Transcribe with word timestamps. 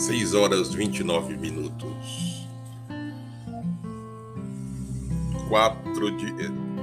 6 0.00 0.32
horas 0.32 0.72
29 0.72 1.36
minutos. 1.36 2.48
4 5.46 6.16
de 6.16 6.34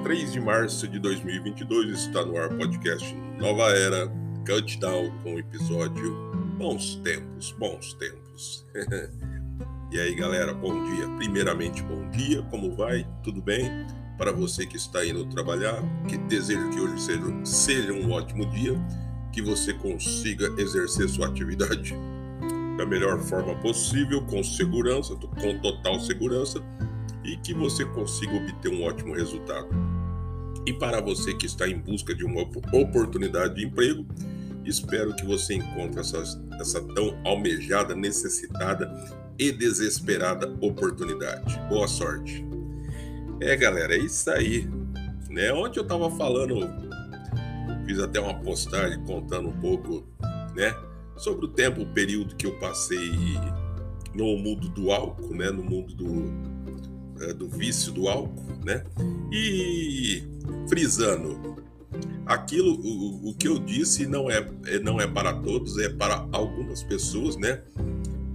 3 0.03 0.33
de 0.33 0.39
março 0.39 0.87
de 0.87 0.99
2022 0.99 1.99
está 1.99 2.23
no 2.23 2.37
ar 2.37 2.49
podcast 2.49 3.11
Nova 3.39 3.71
Era 3.71 4.07
Countdown 4.45 5.11
com 5.23 5.33
o 5.33 5.39
episódio 5.39 6.13
Bons 6.59 6.97
Tempos, 6.97 7.55
Bons 7.57 7.93
Tempos. 7.93 8.63
e 9.91 9.99
aí, 9.99 10.13
galera, 10.13 10.53
bom 10.53 10.83
dia. 10.83 11.09
Primeiramente, 11.17 11.81
bom 11.81 12.07
dia. 12.11 12.43
Como 12.51 12.75
vai? 12.75 13.03
Tudo 13.23 13.41
bem? 13.41 13.67
Para 14.15 14.31
você 14.31 14.63
que 14.67 14.77
está 14.77 15.03
indo 15.03 15.25
trabalhar, 15.25 15.81
que 16.07 16.19
desejo 16.19 16.69
que 16.69 16.79
hoje 16.79 17.01
seja, 17.01 17.45
seja 17.45 17.93
um 17.93 18.11
ótimo 18.11 18.45
dia, 18.51 18.79
que 19.33 19.41
você 19.41 19.73
consiga 19.73 20.53
exercer 20.61 21.09
sua 21.09 21.25
atividade 21.25 21.95
da 22.77 22.85
melhor 22.85 23.19
forma 23.19 23.55
possível, 23.55 24.21
com 24.25 24.43
segurança, 24.43 25.15
com 25.15 25.59
total 25.59 25.99
segurança, 25.99 26.63
e 27.23 27.35
que 27.37 27.53
você 27.53 27.83
consiga 27.83 28.35
obter 28.35 28.69
um 28.69 28.83
ótimo 28.83 29.15
resultado. 29.15 29.67
E 30.65 30.71
para 30.73 31.01
você 31.01 31.33
que 31.33 31.45
está 31.45 31.67
em 31.67 31.79
busca 31.79 32.13
de 32.13 32.23
uma 32.23 32.41
oportunidade 32.73 33.55
de 33.55 33.65
emprego, 33.65 34.05
espero 34.63 35.15
que 35.15 35.25
você 35.25 35.55
encontre 35.55 35.99
essa, 35.99 36.21
essa 36.59 36.81
tão 36.93 37.17
almejada, 37.25 37.95
necessitada 37.95 38.93
e 39.39 39.51
desesperada 39.51 40.53
oportunidade. 40.61 41.59
Boa 41.69 41.87
sorte. 41.87 42.45
É, 43.41 43.55
galera, 43.55 43.95
é 43.95 43.99
isso 43.99 44.29
aí. 44.29 44.67
Né? 45.29 45.51
Ontem 45.53 45.79
eu 45.79 45.83
estava 45.83 46.09
falando, 46.11 46.67
fiz 47.85 47.99
até 47.99 48.19
uma 48.19 48.33
postagem 48.39 49.03
contando 49.05 49.49
um 49.49 49.59
pouco, 49.59 50.05
né? 50.55 50.75
Sobre 51.17 51.45
o 51.45 51.49
tempo, 51.49 51.81
o 51.81 51.85
período 51.87 52.35
que 52.35 52.45
eu 52.45 52.57
passei 52.59 53.11
no 54.13 54.37
mundo 54.37 54.69
do 54.69 54.91
álcool, 54.91 55.35
né, 55.35 55.49
no 55.51 55.63
mundo 55.63 55.93
do, 55.93 57.23
é, 57.23 57.33
do 57.33 57.47
vício 57.47 57.91
do 57.91 58.07
álcool, 58.07 58.57
né, 58.65 58.83
e 59.31 60.23
frisando, 60.67 61.57
aquilo, 62.25 62.73
o, 62.81 63.29
o 63.29 63.33
que 63.35 63.47
eu 63.47 63.59
disse 63.59 64.05
não 64.05 64.29
é, 64.29 64.47
é, 64.65 64.79
não 64.79 64.99
é 64.99 65.07
para 65.07 65.33
todos, 65.33 65.77
é 65.77 65.89
para 65.89 66.27
algumas 66.31 66.83
pessoas, 66.83 67.37
né, 67.37 67.61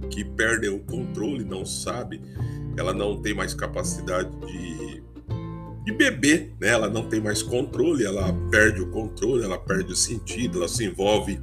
que 0.09 0.23
perdem 0.23 0.69
o 0.69 0.79
controle, 0.79 1.43
não 1.43 1.65
sabe, 1.65 2.21
ela 2.77 2.93
não 2.93 3.21
tem 3.21 3.33
mais 3.33 3.53
capacidade 3.53 4.29
de, 4.47 5.03
de 5.85 5.91
beber, 5.91 6.53
né, 6.59 6.69
ela 6.69 6.89
não 6.89 7.07
tem 7.07 7.19
mais 7.19 7.41
controle, 7.41 8.05
ela 8.05 8.33
perde 8.49 8.81
o 8.81 8.89
controle, 8.89 9.43
ela 9.43 9.57
perde 9.57 9.91
o 9.91 9.95
sentido, 9.95 10.59
ela 10.59 10.67
se 10.67 10.85
envolve 10.85 11.39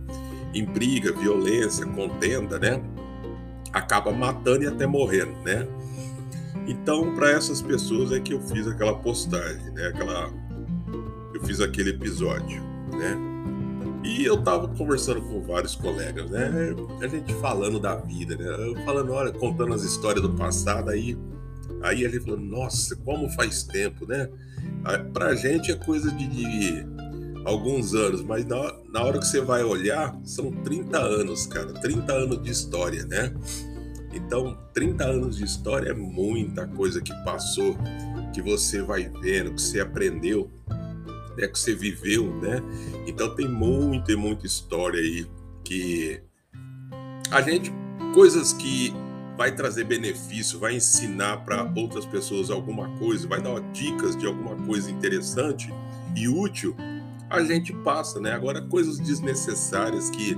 em 0.54 0.64
briga, 0.64 1.12
violência, 1.12 1.86
contenda, 1.86 2.58
né? 2.58 2.82
Acaba 3.72 4.10
matando 4.10 4.64
e 4.64 4.66
até 4.66 4.86
morrendo, 4.86 5.32
né? 5.44 5.66
Então, 6.66 7.14
para 7.14 7.30
essas 7.30 7.62
pessoas 7.62 8.12
é 8.12 8.20
que 8.20 8.32
eu 8.32 8.40
fiz 8.40 8.66
aquela 8.66 8.94
postagem, 8.98 9.70
né? 9.72 9.88
Aquela 9.88 10.30
eu 11.34 11.42
fiz 11.44 11.60
aquele 11.60 11.90
episódio, 11.90 12.62
né? 12.92 13.16
E 14.04 14.24
eu 14.24 14.42
tava 14.42 14.68
conversando 14.68 15.20
com 15.22 15.42
vários 15.42 15.74
colegas, 15.74 16.30
né? 16.30 16.74
A 17.02 17.06
gente 17.06 17.32
falando 17.34 17.78
da 17.78 17.96
vida, 17.96 18.36
né? 18.36 18.44
Eu 18.44 18.74
falando, 18.84 19.12
olha, 19.12 19.32
contando 19.32 19.74
as 19.74 19.82
histórias 19.82 20.22
do 20.22 20.30
passado, 20.34 20.90
aí 20.90 21.16
aí 21.82 22.04
ele 22.04 22.20
falou, 22.20 22.38
nossa, 22.38 22.94
como 22.96 23.28
faz 23.30 23.62
tempo, 23.62 24.06
né? 24.06 24.28
Pra 25.12 25.34
gente 25.34 25.70
é 25.70 25.74
coisa 25.74 26.10
de, 26.10 26.26
de 26.26 26.86
alguns 27.44 27.94
anos, 27.94 28.22
mas 28.22 28.44
na, 28.46 28.74
na 28.88 29.02
hora 29.02 29.18
que 29.18 29.26
você 29.26 29.40
vai 29.40 29.62
olhar, 29.62 30.18
são 30.24 30.50
30 30.50 30.98
anos, 30.98 31.46
cara, 31.46 31.72
30 31.74 32.12
anos 32.12 32.42
de 32.42 32.50
história, 32.50 33.04
né? 33.06 33.34
Então, 34.12 34.58
30 34.74 35.04
anos 35.04 35.36
de 35.36 35.44
história 35.44 35.90
é 35.90 35.94
muita 35.94 36.66
coisa 36.66 37.00
que 37.00 37.12
passou, 37.24 37.76
que 38.32 38.42
você 38.42 38.82
vai 38.82 39.08
vendo, 39.20 39.54
que 39.54 39.62
você 39.62 39.80
aprendeu, 39.80 40.50
né, 41.36 41.46
que 41.46 41.58
você 41.58 41.74
viveu, 41.74 42.34
né? 42.40 42.62
Então 43.06 43.34
tem 43.34 43.48
muita 43.48 44.12
e 44.12 44.16
muita 44.16 44.46
história 44.46 45.00
aí 45.00 45.26
que 45.64 46.20
a 47.30 47.40
gente 47.40 47.72
coisas 48.12 48.52
que 48.52 48.92
vai 49.36 49.54
trazer 49.54 49.84
benefício, 49.84 50.58
vai 50.58 50.74
ensinar 50.74 51.38
para 51.44 51.62
outras 51.76 52.04
pessoas 52.04 52.50
alguma 52.50 52.88
coisa, 52.98 53.26
vai 53.26 53.40
dar 53.40 53.58
dicas 53.72 54.16
de 54.16 54.26
alguma 54.26 54.54
coisa 54.66 54.90
interessante 54.90 55.72
e 56.14 56.28
útil 56.28 56.76
a 57.30 57.44
gente 57.44 57.72
passa, 57.72 58.20
né? 58.20 58.32
Agora, 58.32 58.60
coisas 58.60 58.98
desnecessárias 58.98 60.10
que 60.10 60.36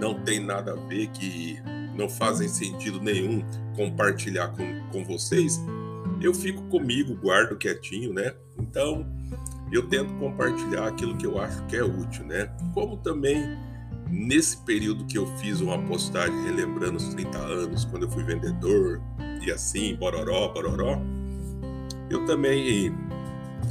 não 0.00 0.22
tem 0.22 0.38
nada 0.38 0.72
a 0.72 0.76
ver, 0.76 1.08
que 1.08 1.60
não 1.94 2.08
fazem 2.08 2.48
sentido 2.48 3.00
nenhum 3.00 3.44
compartilhar 3.74 4.48
com, 4.48 4.80
com 4.92 5.04
vocês, 5.04 5.60
eu 6.20 6.32
fico 6.32 6.62
comigo, 6.68 7.14
guardo 7.16 7.56
quietinho, 7.58 8.12
né? 8.12 8.32
Então, 8.58 9.04
eu 9.72 9.88
tento 9.88 10.14
compartilhar 10.14 10.86
aquilo 10.86 11.16
que 11.16 11.26
eu 11.26 11.40
acho 11.40 11.66
que 11.66 11.76
é 11.76 11.82
útil, 11.82 12.24
né? 12.24 12.48
Como 12.72 12.96
também 12.98 13.58
nesse 14.08 14.56
período 14.58 15.04
que 15.06 15.18
eu 15.18 15.26
fiz 15.38 15.60
uma 15.60 15.78
postagem 15.82 16.44
relembrando 16.44 16.96
os 16.96 17.08
30 17.08 17.38
anos, 17.38 17.84
quando 17.84 18.04
eu 18.04 18.10
fui 18.10 18.22
vendedor 18.22 19.00
e 19.44 19.50
assim, 19.50 19.96
bororó, 19.96 20.48
bororó, 20.48 21.00
eu 22.08 22.24
também 22.24 22.92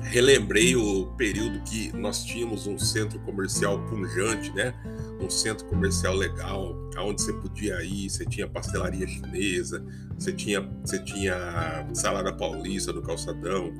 relembrei 0.09 0.75
o 0.75 1.05
período 1.17 1.61
que 1.61 1.95
nós 1.95 2.23
tínhamos 2.23 2.65
um 2.65 2.77
centro 2.79 3.19
comercial 3.19 3.79
punjante, 3.87 4.51
né? 4.53 4.73
Um 5.21 5.29
centro 5.29 5.65
comercial 5.67 6.15
legal, 6.15 6.75
aonde 6.95 7.21
você 7.21 7.33
podia 7.33 7.75
ir, 7.83 8.09
você 8.09 8.25
tinha 8.25 8.47
pastelaria 8.47 9.07
chinesa, 9.07 9.85
você 10.17 10.33
tinha, 10.33 10.61
você 10.83 10.97
tinha 11.03 11.87
salada 11.93 12.33
paulista 12.33 12.91
no 12.91 13.03
calçadão, 13.03 13.71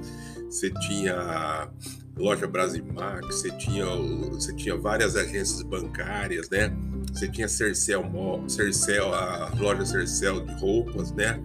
você 0.45 0.69
tinha 0.87 1.71
loja 2.15 2.45
Brasimax, 2.45 3.25
você 3.25 3.51
tinha, 3.57 3.85
você 3.85 4.55
tinha 4.55 4.77
várias 4.77 5.15
agências 5.15 5.63
bancárias, 5.63 6.47
né? 6.49 6.71
Você 7.11 7.27
tinha 7.27 7.47
Cercel, 7.47 8.03
Cercel 8.47 9.13
a 9.15 9.51
loja 9.57 9.83
Cercel 9.83 10.45
de 10.45 10.53
roupas, 10.59 11.11
né? 11.11 11.41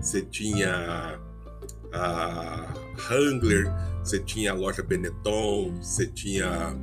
Você 0.00 0.22
tinha 0.22 1.18
a 1.92 2.74
Wrangler, 3.08 3.72
você 4.08 4.18
tinha 4.18 4.52
a 4.52 4.54
loja 4.54 4.82
Benetton, 4.82 5.74
você 5.80 6.06
tinha. 6.06 6.74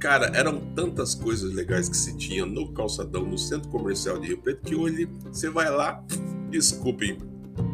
Cara, 0.00 0.32
eram 0.34 0.58
tantas 0.74 1.14
coisas 1.14 1.52
legais 1.52 1.88
que 1.88 1.96
se 1.96 2.16
tinha 2.16 2.44
no 2.44 2.72
calçadão, 2.72 3.24
no 3.24 3.38
centro 3.38 3.68
comercial 3.68 4.18
de 4.18 4.28
Rio 4.28 4.38
Preto, 4.38 4.62
que 4.62 4.74
hoje 4.74 5.08
você 5.30 5.48
vai 5.48 5.70
lá, 5.70 6.04
desculpem, 6.50 7.18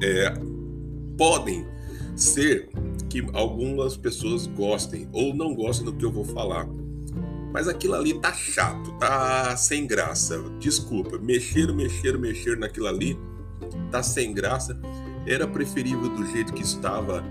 é, 0.03 0.34
podem 1.16 1.66
ser 2.16 2.69
que 3.09 3.25
algumas 3.32 3.97
pessoas 3.97 4.47
gostem 4.47 5.08
ou 5.12 5.34
não 5.34 5.54
gostem 5.54 5.87
do 5.87 5.93
que 5.94 6.04
eu 6.04 6.12
vou 6.12 6.25
falar. 6.25 6.69
Mas 7.53 7.69
aquilo 7.69 7.94
ali 7.94 8.20
tá 8.20 8.34
chato, 8.34 8.93
tá 8.98 9.56
sem 9.56 9.87
graça. 9.87 10.38
Desculpa, 10.58 11.16
mexer, 11.16 11.72
mexer, 11.72 12.19
mexer 12.19 12.58
naquilo 12.58 12.88
ali 12.88 13.16
tá 13.91 14.03
sem 14.03 14.34
graça. 14.34 14.78
Era 15.26 15.47
preferível 15.47 16.08
do 16.10 16.26
jeito 16.26 16.53
que 16.53 16.62
estava 16.62 17.25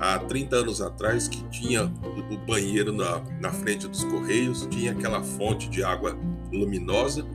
há 0.00 0.18
30 0.18 0.56
anos 0.56 0.80
atrás 0.80 1.28
que 1.28 1.42
tinha 1.48 1.84
o 1.84 2.36
banheiro 2.46 2.92
na, 2.92 3.20
na 3.40 3.50
frente 3.50 3.86
dos 3.88 4.04
correios, 4.04 4.66
tinha 4.70 4.92
aquela 4.92 5.22
fonte 5.22 5.68
de 5.68 5.82
água 5.82 6.16
luminosa 6.52 7.26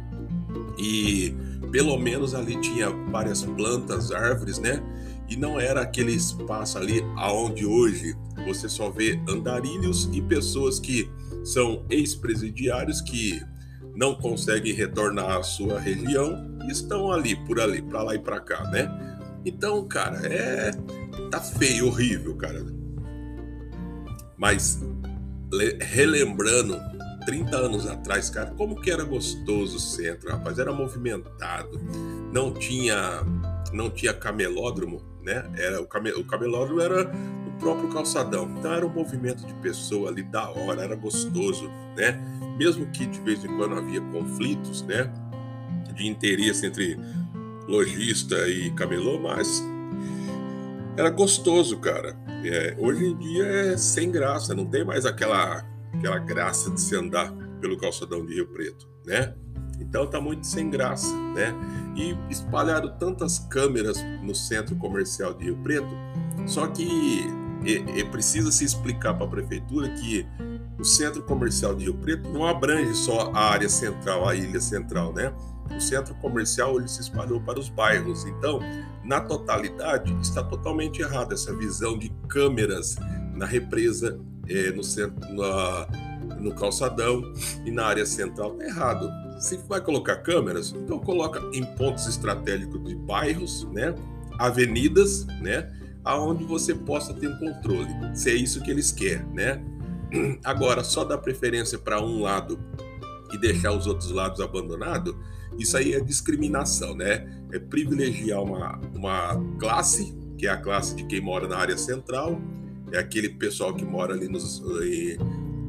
e 0.77 1.35
pelo 1.71 1.97
menos 1.97 2.35
ali 2.35 2.59
tinha 2.61 2.89
várias 2.89 3.43
plantas, 3.43 4.11
árvores, 4.11 4.59
né? 4.59 4.81
E 5.29 5.35
não 5.35 5.59
era 5.59 5.81
aquele 5.81 6.11
espaço 6.11 6.77
ali 6.77 7.01
aonde 7.15 7.65
hoje 7.65 8.15
você 8.45 8.69
só 8.69 8.89
vê 8.89 9.19
andarilhos 9.27 10.09
e 10.13 10.21
pessoas 10.21 10.79
que 10.79 11.09
são 11.43 11.85
ex-presidiários 11.89 13.01
que 13.01 13.41
não 13.95 14.15
conseguem 14.15 14.73
retornar 14.73 15.37
à 15.37 15.43
sua 15.43 15.79
região 15.79 16.57
e 16.67 16.71
estão 16.71 17.11
ali 17.11 17.35
por 17.45 17.59
ali, 17.59 17.81
para 17.81 18.03
lá 18.03 18.15
e 18.15 18.19
para 18.19 18.39
cá, 18.39 18.63
né? 18.69 19.12
Então, 19.45 19.85
cara, 19.87 20.19
é 20.25 20.71
tá 21.29 21.39
feio, 21.39 21.87
horrível, 21.87 22.35
cara. 22.35 22.63
Mas 24.37 24.81
relembrando 25.81 26.79
30 27.25 27.55
anos 27.55 27.87
atrás, 27.87 28.29
cara, 28.29 28.51
como 28.51 28.81
que 28.81 28.91
era 28.91 29.03
gostoso 29.03 29.77
o 29.77 29.79
centro, 29.79 30.29
rapaz, 30.31 30.59
era 30.59 30.71
movimentado. 30.71 31.79
Não 32.31 32.53
tinha 32.53 33.23
não 33.71 33.89
tinha 33.89 34.13
camelódromo, 34.13 35.01
né? 35.23 35.49
Era 35.57 35.81
o, 35.81 35.87
came, 35.87 36.11
o 36.11 36.23
camelódromo 36.23 36.79
era 36.79 37.11
o 37.47 37.59
próprio 37.59 37.89
calçadão. 37.89 38.47
Então 38.57 38.71
era 38.71 38.85
um 38.85 38.93
movimento 38.93 39.45
de 39.45 39.53
pessoa 39.55 40.09
ali 40.09 40.21
da 40.23 40.49
hora, 40.49 40.83
era 40.83 40.95
gostoso, 40.95 41.69
né? 41.97 42.19
Mesmo 42.57 42.85
que 42.87 43.05
de 43.05 43.19
vez 43.21 43.43
em 43.43 43.57
quando 43.57 43.75
havia 43.75 43.99
conflitos, 43.99 44.83
né? 44.83 45.11
De 45.95 46.07
interesse 46.07 46.67
entre 46.67 46.99
lojista 47.67 48.47
e 48.47 48.71
camelô, 48.71 49.19
mas 49.19 49.63
era 50.97 51.09
gostoso, 51.09 51.79
cara. 51.79 52.15
É, 52.43 52.75
hoje 52.77 53.05
em 53.05 53.17
dia 53.17 53.45
é 53.45 53.77
sem 53.77 54.11
graça, 54.11 54.53
não 54.53 54.65
tem 54.65 54.83
mais 54.83 55.05
aquela, 55.05 55.65
aquela 55.93 56.19
graça 56.19 56.69
de 56.69 56.79
se 56.79 56.95
andar 56.95 57.31
pelo 57.61 57.77
calçadão 57.77 58.25
de 58.25 58.35
Rio 58.35 58.47
Preto, 58.47 58.87
né? 59.05 59.33
Então 59.79 60.05
tá 60.07 60.19
muito 60.19 60.45
sem 60.45 60.69
graça, 60.69 61.15
né? 61.33 61.53
E 61.95 62.15
espalharam 62.29 62.97
tantas 62.97 63.39
câmeras 63.39 63.97
no 64.21 64.35
centro 64.35 64.75
comercial 64.75 65.33
de 65.33 65.45
Rio 65.45 65.57
Preto, 65.57 65.89
só 66.45 66.67
que 66.67 67.25
é, 67.65 68.01
é 68.01 68.03
precisa 68.03 68.51
se 68.51 68.65
explicar 68.65 69.13
para 69.13 69.25
a 69.25 69.29
prefeitura 69.29 69.89
que 69.89 70.25
o 70.77 70.83
centro 70.83 71.23
comercial 71.23 71.73
de 71.73 71.85
Rio 71.85 71.95
Preto 71.95 72.29
não 72.29 72.45
abrange 72.45 72.93
só 72.95 73.31
a 73.33 73.51
área 73.51 73.69
central, 73.69 74.27
a 74.27 74.35
ilha 74.35 74.59
central, 74.59 75.13
né? 75.13 75.33
O 75.75 75.79
centro 75.79 76.13
comercial 76.15 76.77
ele 76.77 76.87
se 76.87 77.01
espalhou 77.01 77.39
para 77.41 77.59
os 77.59 77.69
bairros. 77.69 78.25
Então, 78.25 78.59
na 79.03 79.19
totalidade, 79.19 80.15
está 80.21 80.43
totalmente 80.43 81.01
errada 81.01 81.33
essa 81.33 81.55
visão 81.55 81.97
de 81.97 82.09
câmeras 82.27 82.95
na 83.33 83.45
represa, 83.45 84.19
é, 84.47 84.71
no 84.71 84.83
centro, 84.83 85.19
na, 85.33 85.87
no 86.39 86.53
calçadão 86.53 87.21
e 87.65 87.71
na 87.71 87.85
área 87.85 88.05
central. 88.05 88.53
Está 88.53 88.65
errado. 88.65 89.09
Se 89.39 89.57
vai 89.67 89.81
colocar 89.81 90.17
câmeras, 90.17 90.71
então 90.71 90.99
coloca 90.99 91.41
em 91.53 91.65
pontos 91.75 92.07
estratégicos 92.07 92.83
de 92.83 92.95
bairros, 92.95 93.67
né? 93.71 93.93
Avenidas, 94.39 95.25
né? 95.41 95.71
Aonde 96.03 96.43
você 96.43 96.73
possa 96.73 97.13
ter 97.13 97.27
um 97.27 97.37
controle. 97.37 97.89
Se 98.13 98.29
é 98.29 98.35
isso 98.35 98.61
que 98.61 98.71
eles 98.71 98.91
querem, 98.91 99.25
né? 99.33 99.61
Agora, 100.43 100.83
só 100.83 101.03
dar 101.03 101.17
preferência 101.17 101.77
para 101.77 102.01
um 102.01 102.21
lado 102.21 102.59
e 103.33 103.37
deixar 103.37 103.73
os 103.73 103.87
outros 103.87 104.11
lados 104.11 104.39
abandonados, 104.39 105.15
isso 105.57 105.77
aí 105.77 105.93
é 105.93 105.99
discriminação, 105.99 106.95
né? 106.95 107.27
É 107.51 107.59
privilegiar 107.59 108.41
uma, 108.41 108.79
uma 108.95 109.35
classe, 109.59 110.15
que 110.37 110.47
é 110.47 110.49
a 110.49 110.57
classe 110.57 110.95
de 110.95 111.03
quem 111.05 111.21
mora 111.21 111.47
na 111.47 111.57
área 111.57 111.77
central, 111.77 112.41
é 112.91 112.97
aquele 112.97 113.29
pessoal 113.29 113.73
que 113.73 113.83
mora 113.83 114.13
ali 114.13 114.27
nos, 114.27 114.61
em, 114.83 115.17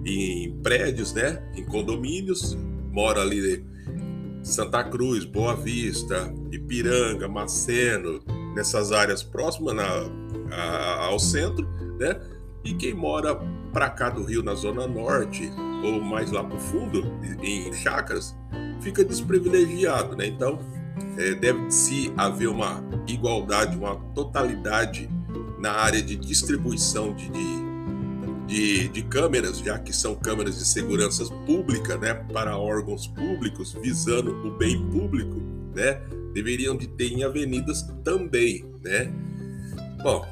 em 0.04 0.60
prédios, 0.62 1.12
né? 1.12 1.42
Em 1.56 1.64
condomínios, 1.64 2.56
mora 2.92 3.20
ali 3.20 3.64
Santa 4.42 4.84
Cruz, 4.84 5.24
Boa 5.24 5.56
Vista, 5.56 6.32
Ipiranga, 6.52 7.26
Maceno, 7.26 8.22
nessas 8.54 8.92
áreas 8.92 9.22
próximas 9.22 9.74
na, 9.74 9.88
a, 10.50 11.06
ao 11.06 11.18
centro, 11.18 11.66
né? 11.98 12.20
E 12.64 12.74
quem 12.74 12.94
mora 12.94 13.34
para 13.72 13.90
cá 13.90 14.10
do 14.10 14.22
Rio, 14.22 14.42
na 14.42 14.54
Zona 14.54 14.86
Norte, 14.86 15.50
ou 15.84 16.00
mais 16.00 16.30
lá 16.30 16.42
para 16.42 16.56
o 16.56 16.60
fundo, 16.60 17.04
em 17.42 17.72
chácaras, 17.72 18.34
fica 18.80 19.04
desprivilegiado, 19.04 20.16
né? 20.16 20.26
Então, 20.26 20.58
é, 21.18 21.34
deve-se 21.34 22.12
haver 22.16 22.48
uma 22.48 22.82
igualdade, 23.06 23.76
uma 23.76 23.96
totalidade 24.14 25.08
na 25.58 25.72
área 25.72 26.02
de 26.02 26.16
distribuição 26.16 27.14
de, 27.14 27.28
de, 27.30 27.64
de, 28.46 28.88
de 28.88 29.02
câmeras, 29.02 29.58
já 29.58 29.78
que 29.78 29.94
são 29.94 30.14
câmeras 30.14 30.58
de 30.58 30.64
segurança 30.64 31.24
pública, 31.46 31.96
né? 31.98 32.14
Para 32.14 32.56
órgãos 32.56 33.06
públicos, 33.06 33.72
visando 33.72 34.30
o 34.46 34.56
bem 34.56 34.86
público, 34.90 35.36
né? 35.74 36.00
Deveriam 36.32 36.76
de 36.76 36.86
ter 36.88 37.12
em 37.12 37.24
avenidas 37.24 37.82
também, 38.02 38.64
né? 38.82 39.12
Bom, 40.02 40.24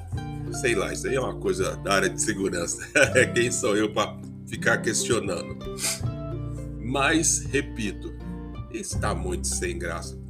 sei 0.61 0.75
lá, 0.75 0.93
isso 0.93 1.07
aí 1.07 1.15
é 1.15 1.21
uma 1.21 1.37
coisa 1.37 1.77
da 1.77 1.95
área 1.95 2.11
de 2.11 2.21
segurança. 2.21 2.87
Quem 3.35 3.51
sou 3.51 3.77
eu 3.77 3.93
para 3.93 4.17
ficar 4.53 4.77
questionando? 4.83 5.57
Mas, 6.79 7.39
repito, 7.39 8.13
está 8.71 9.15
muito 9.15 9.47
sem 9.47 9.79
graça. 9.79 10.21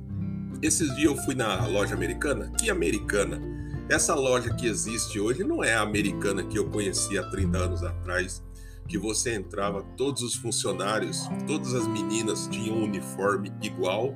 Esses 0.62 0.94
dias 0.94 1.10
eu 1.10 1.16
fui 1.24 1.34
na 1.34 1.66
loja 1.66 1.96
americana. 1.96 2.52
Que 2.56 2.70
americana? 2.70 3.42
Essa 3.90 4.14
loja 4.14 4.54
que 4.54 4.64
existe 4.64 5.18
hoje 5.18 5.42
não 5.42 5.64
é 5.64 5.74
a 5.74 5.80
americana 5.80 6.44
que 6.44 6.56
eu 6.56 6.70
conheci 6.70 7.18
há 7.18 7.24
30 7.30 7.58
anos 7.58 7.82
atrás, 7.82 8.40
que 8.86 8.96
você 8.96 9.34
entrava, 9.34 9.82
todos 9.96 10.22
os 10.22 10.36
funcionários, 10.36 11.28
todas 11.48 11.74
as 11.74 11.88
meninas 11.88 12.46
tinham 12.46 12.76
um 12.76 12.84
uniforme 12.84 13.52
igual, 13.60 14.14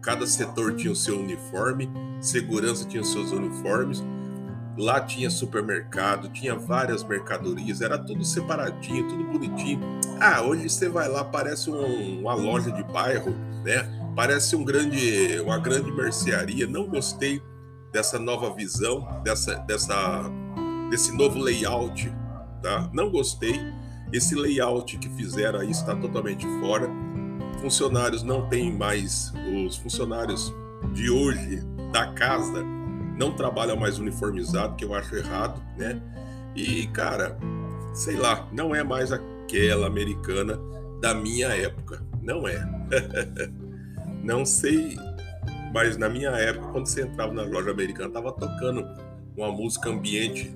cada 0.00 0.24
setor 0.24 0.76
tinha 0.76 0.92
o 0.92 0.96
seu 0.96 1.18
uniforme, 1.18 1.90
segurança 2.20 2.86
tinha 2.86 3.02
os 3.02 3.10
seus 3.10 3.32
uniformes 3.32 4.04
Lá 4.78 5.00
tinha 5.00 5.28
supermercado, 5.28 6.28
tinha 6.28 6.54
várias 6.54 7.02
mercadorias, 7.02 7.80
era 7.80 7.98
tudo 7.98 8.24
separadinho, 8.24 9.08
tudo 9.08 9.24
bonitinho. 9.24 9.80
Ah, 10.20 10.40
hoje 10.40 10.70
você 10.70 10.88
vai 10.88 11.08
lá, 11.08 11.24
parece 11.24 11.68
um, 11.68 12.20
uma 12.20 12.34
loja 12.34 12.70
de 12.70 12.84
bairro, 12.84 13.32
né? 13.64 14.12
Parece 14.14 14.54
um 14.54 14.64
grande, 14.64 15.40
uma 15.40 15.58
grande 15.58 15.90
mercearia. 15.90 16.64
Não 16.68 16.86
gostei 16.86 17.42
dessa 17.92 18.20
nova 18.20 18.54
visão, 18.54 19.04
dessa, 19.24 19.56
dessa, 19.66 20.30
desse 20.90 21.10
novo 21.16 21.40
layout, 21.40 22.08
tá? 22.62 22.88
Não 22.92 23.10
gostei. 23.10 23.60
Esse 24.12 24.36
layout 24.36 24.96
que 24.96 25.08
fizeram 25.16 25.58
aí 25.58 25.72
está 25.72 25.96
totalmente 25.96 26.46
fora. 26.60 26.88
Funcionários 27.60 28.22
não 28.22 28.48
têm 28.48 28.72
mais, 28.72 29.32
os 29.66 29.76
funcionários 29.76 30.54
de 30.92 31.10
hoje 31.10 31.66
da 31.92 32.12
casa 32.12 32.77
não 33.18 33.32
trabalha 33.32 33.74
mais 33.74 33.98
uniformizado, 33.98 34.76
que 34.76 34.84
eu 34.84 34.94
acho 34.94 35.16
errado, 35.16 35.60
né? 35.76 36.00
E, 36.54 36.86
cara, 36.88 37.36
sei 37.92 38.16
lá, 38.16 38.48
não 38.52 38.74
é 38.74 38.84
mais 38.84 39.10
aquela 39.12 39.88
americana 39.88 40.58
da 41.00 41.14
minha 41.14 41.48
época. 41.48 42.00
Não 42.22 42.46
é. 42.46 42.64
não 44.22 44.46
sei, 44.46 44.96
mas 45.74 45.96
na 45.96 46.08
minha 46.08 46.30
época, 46.30 46.68
quando 46.68 46.86
você 46.86 47.02
entrava 47.02 47.32
na 47.32 47.42
loja 47.42 47.70
americana, 47.72 48.10
tava 48.10 48.32
tocando 48.32 48.86
uma 49.36 49.50
música 49.50 49.90
ambiente 49.90 50.54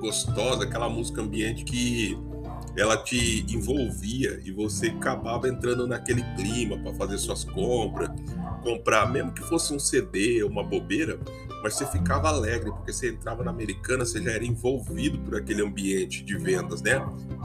gostosa, 0.00 0.64
aquela 0.64 0.88
música 0.88 1.22
ambiente 1.22 1.64
que 1.64 2.18
ela 2.76 2.96
te 2.96 3.44
envolvia 3.48 4.40
e 4.44 4.50
você 4.50 4.88
acabava 4.88 5.48
entrando 5.48 5.86
naquele 5.86 6.22
clima 6.36 6.78
para 6.78 6.92
fazer 6.94 7.18
suas 7.18 7.44
compras, 7.44 8.10
comprar, 8.62 9.10
mesmo 9.10 9.32
que 9.32 9.42
fosse 9.42 9.74
um 9.74 9.78
CD, 9.78 10.42
uma 10.42 10.62
bobeira, 10.62 11.18
mas 11.62 11.74
você 11.74 11.86
ficava 11.86 12.28
alegre, 12.28 12.70
porque 12.72 12.92
você 12.92 13.10
entrava 13.10 13.44
na 13.44 13.50
americana, 13.50 14.04
você 14.04 14.20
já 14.20 14.32
era 14.32 14.44
envolvido 14.44 15.18
por 15.20 15.36
aquele 15.36 15.62
ambiente 15.62 16.24
de 16.24 16.36
vendas, 16.36 16.82
né? 16.82 17.00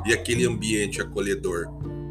E 0.06 0.14
aquele 0.14 0.46
ambiente 0.46 1.02
acolhedor. 1.02 1.68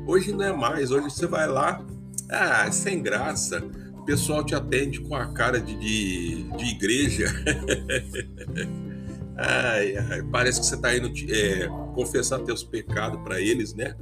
Hoje 0.07 0.31
não 0.33 0.45
é 0.45 0.53
mais, 0.53 0.91
hoje 0.93 1.11
você 1.11 1.27
vai 1.27 1.49
lá, 1.49 1.85
ah, 2.31 2.71
sem 2.71 3.03
graça, 3.03 3.63
o 3.97 4.05
pessoal 4.05 4.45
te 4.45 4.55
atende 4.55 5.01
com 5.01 5.17
a 5.17 5.27
cara 5.33 5.61
de, 5.61 5.75
de, 5.77 6.45
de 6.45 6.65
igreja. 6.65 7.27
ai, 9.37 9.97
ai, 9.97 10.23
parece 10.31 10.61
que 10.61 10.67
você 10.67 10.77
está 10.77 10.97
indo 10.97 11.11
é, 11.29 11.67
confessar 11.93 12.39
teus 12.41 12.63
pecados 12.63 13.21
para 13.23 13.41
eles, 13.41 13.75
né? 13.75 13.97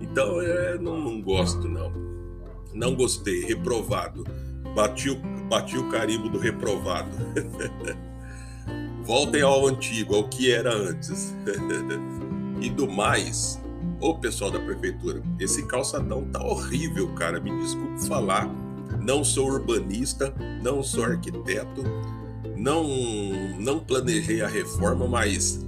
Então, 0.00 0.40
é, 0.40 0.78
não, 0.78 0.98
não 0.98 1.20
gosto, 1.20 1.68
não. 1.68 1.92
Não 2.72 2.94
gostei, 2.94 3.44
reprovado. 3.44 4.24
Bati 4.74 5.10
o, 5.10 5.20
bati 5.50 5.76
o 5.76 5.88
carimbo 5.88 6.28
do 6.28 6.38
reprovado. 6.38 7.10
Voltem 9.02 9.42
ao 9.42 9.66
antigo, 9.66 10.14
ao 10.14 10.28
que 10.28 10.52
era 10.52 10.72
antes. 10.72 11.34
e 12.62 12.70
do 12.70 12.88
mais, 12.88 13.60
ô 14.00 14.14
pessoal 14.14 14.52
da 14.52 14.60
prefeitura, 14.60 15.20
esse 15.40 15.66
calçadão 15.66 16.24
tá 16.26 16.40
horrível, 16.40 17.12
cara. 17.14 17.40
Me 17.40 17.50
desculpe 17.60 18.06
falar. 18.06 18.48
Não 19.00 19.24
sou 19.24 19.48
urbanista, 19.48 20.32
não 20.62 20.82
sou 20.82 21.04
arquiteto, 21.04 21.82
não, 22.56 22.86
não 23.58 23.80
planejei 23.80 24.42
a 24.42 24.48
reforma, 24.48 25.06
mas 25.06 25.64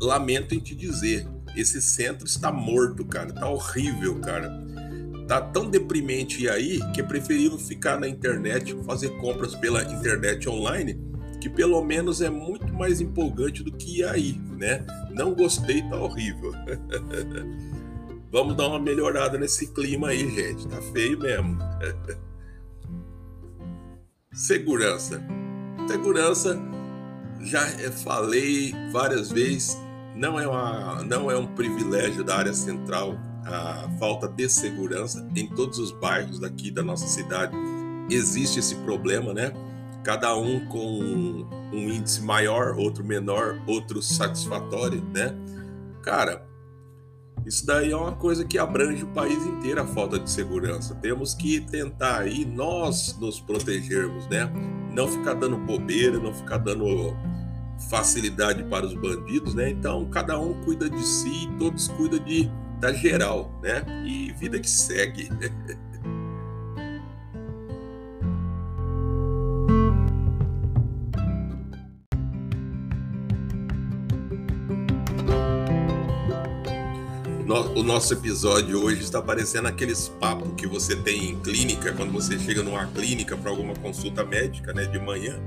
lamento 0.00 0.54
em 0.54 0.60
te 0.60 0.74
dizer, 0.74 1.26
esse 1.56 1.80
centro 1.82 2.26
está 2.26 2.52
morto, 2.52 3.04
cara. 3.04 3.32
Tá 3.32 3.48
horrível, 3.48 4.18
cara 4.20 4.71
tá 5.26 5.40
tão 5.40 5.68
deprimente 5.68 6.48
aí 6.48 6.80
que 6.92 7.00
é 7.00 7.58
ficar 7.58 7.98
na 7.98 8.08
internet, 8.08 8.76
fazer 8.84 9.10
compras 9.18 9.54
pela 9.54 9.82
internet 9.82 10.48
online, 10.48 10.98
que 11.40 11.48
pelo 11.48 11.82
menos 11.82 12.20
é 12.20 12.30
muito 12.30 12.72
mais 12.72 13.00
empolgante 13.00 13.62
do 13.62 13.72
que 13.72 14.04
aí, 14.04 14.40
né? 14.58 14.84
Não 15.10 15.34
gostei, 15.34 15.82
tá 15.88 15.96
horrível. 15.96 16.52
Vamos 18.30 18.56
dar 18.56 18.68
uma 18.68 18.78
melhorada 18.78 19.36
nesse 19.36 19.66
clima 19.72 20.08
aí, 20.08 20.30
gente. 20.30 20.66
Tá 20.66 20.80
feio 20.92 21.18
mesmo. 21.18 21.58
Segurança. 24.32 25.22
Segurança, 25.86 26.58
já 27.40 27.66
falei 27.90 28.72
várias 28.92 29.30
vezes, 29.30 29.76
não 30.14 30.38
é, 30.38 30.46
uma, 30.46 31.02
não 31.02 31.30
é 31.30 31.36
um 31.36 31.46
privilégio 31.46 32.22
da 32.24 32.36
área 32.36 32.54
central 32.54 33.18
a 33.44 33.88
falta 33.98 34.28
de 34.28 34.48
segurança 34.48 35.26
em 35.34 35.46
todos 35.46 35.78
os 35.78 35.92
bairros 35.92 36.38
daqui 36.38 36.70
da 36.70 36.82
nossa 36.82 37.06
cidade. 37.06 37.56
Existe 38.10 38.58
esse 38.58 38.74
problema, 38.76 39.32
né? 39.32 39.52
Cada 40.04 40.36
um 40.36 40.66
com 40.66 41.46
um 41.72 41.90
índice 41.90 42.22
maior, 42.22 42.76
outro 42.76 43.04
menor, 43.04 43.60
outro 43.66 44.02
satisfatório, 44.02 45.02
né? 45.12 45.34
Cara, 46.02 46.44
isso 47.46 47.66
daí 47.66 47.90
é 47.90 47.96
uma 47.96 48.12
coisa 48.12 48.44
que 48.44 48.58
abrange 48.58 49.04
o 49.04 49.08
país 49.08 49.44
inteiro 49.44 49.80
a 49.80 49.86
falta 49.86 50.18
de 50.18 50.30
segurança. 50.30 50.94
Temos 50.96 51.34
que 51.34 51.60
tentar 51.60 52.20
aí 52.20 52.44
nós 52.44 53.16
nos 53.18 53.40
protegermos, 53.40 54.26
né? 54.28 54.50
Não 54.92 55.08
ficar 55.08 55.34
dando 55.34 55.56
bobeira, 55.56 56.18
não 56.18 56.32
ficar 56.32 56.58
dando 56.58 57.16
facilidade 57.90 58.62
para 58.64 58.86
os 58.86 58.94
bandidos, 58.94 59.54
né? 59.54 59.70
Então 59.70 60.04
cada 60.10 60.38
um 60.38 60.54
cuida 60.62 60.88
de 60.88 61.02
si, 61.02 61.48
todos 61.58 61.88
cuidam 61.88 62.18
de 62.24 62.50
da 62.82 62.92
geral, 62.92 63.48
né? 63.62 63.84
E 64.04 64.32
vida 64.32 64.58
que 64.58 64.68
segue. 64.68 65.30
o 77.76 77.82
nosso 77.84 78.14
episódio 78.14 78.82
hoje 78.82 79.02
está 79.02 79.22
parecendo 79.22 79.68
aqueles 79.68 80.08
papos 80.08 80.52
que 80.56 80.66
você 80.66 80.96
tem 80.96 81.30
em 81.30 81.40
clínica, 81.40 81.92
quando 81.92 82.10
você 82.10 82.38
chega 82.38 82.62
numa 82.62 82.86
clínica 82.86 83.36
para 83.36 83.50
alguma 83.50 83.74
consulta 83.74 84.24
médica, 84.24 84.72
né, 84.72 84.86
de 84.86 84.98
manhã 84.98 85.38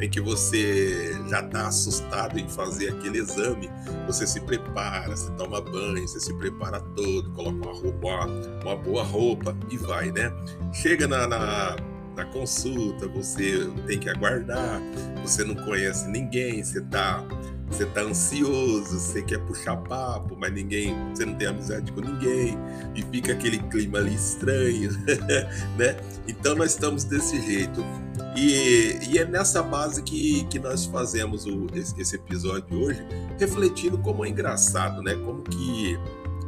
em 0.00 0.08
que 0.08 0.20
você 0.20 1.12
já 1.28 1.40
está 1.40 1.68
assustado 1.68 2.38
em 2.38 2.48
fazer 2.48 2.90
aquele 2.90 3.18
exame, 3.18 3.70
você 4.06 4.26
se 4.26 4.40
prepara, 4.40 5.14
você 5.14 5.30
toma 5.32 5.60
banho, 5.60 6.06
você 6.06 6.20
se 6.20 6.34
prepara 6.34 6.80
todo, 6.80 7.30
coloca 7.32 7.56
uma 7.56 7.72
roupa, 7.72 8.26
uma, 8.62 8.76
boa 8.76 9.02
roupa 9.02 9.56
e 9.70 9.76
vai, 9.76 10.10
né? 10.10 10.32
Chega 10.72 11.06
na, 11.06 11.26
na, 11.26 11.76
na 12.16 12.24
consulta, 12.26 13.06
você 13.08 13.70
tem 13.86 13.98
que 13.98 14.08
aguardar, 14.08 14.80
você 15.22 15.44
não 15.44 15.54
conhece 15.54 16.08
ninguém, 16.08 16.62
você 16.62 16.78
está 16.78 17.24
você 17.72 17.86
tá 17.86 18.02
ansioso, 18.02 19.00
você 19.00 19.22
quer 19.22 19.38
puxar 19.40 19.78
papo, 19.78 20.36
mas 20.38 20.52
ninguém, 20.52 20.94
você 21.08 21.24
não 21.24 21.34
tem 21.34 21.48
amizade 21.48 21.90
com 21.90 22.02
ninguém, 22.02 22.58
e 22.94 23.02
fica 23.02 23.32
aquele 23.32 23.58
clima 23.58 23.98
ali 23.98 24.14
estranho, 24.14 24.90
né? 25.78 25.96
Então 26.28 26.54
nós 26.54 26.72
estamos 26.72 27.04
desse 27.04 27.40
jeito. 27.40 27.82
E, 28.36 28.98
e 29.10 29.18
é 29.18 29.24
nessa 29.26 29.62
base 29.62 30.02
que, 30.02 30.44
que 30.44 30.58
nós 30.58 30.86
fazemos 30.86 31.44
o, 31.44 31.66
esse, 31.74 32.00
esse 32.00 32.16
episódio 32.16 32.78
hoje, 32.78 33.04
refletindo 33.38 33.98
como 33.98 34.24
é 34.24 34.28
engraçado, 34.28 35.02
né? 35.02 35.14
Como 35.14 35.42
que 35.42 35.98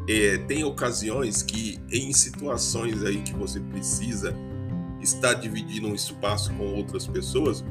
é, 0.08 0.38
tem 0.38 0.64
ocasiões 0.64 1.42
que, 1.42 1.78
em 1.92 2.12
situações 2.12 3.04
aí 3.04 3.22
que 3.22 3.34
você 3.34 3.60
precisa 3.60 4.34
estar 5.00 5.34
dividindo 5.34 5.88
um 5.88 5.94
espaço 5.94 6.52
com 6.54 6.74
outras 6.74 7.06
pessoas, 7.06 7.62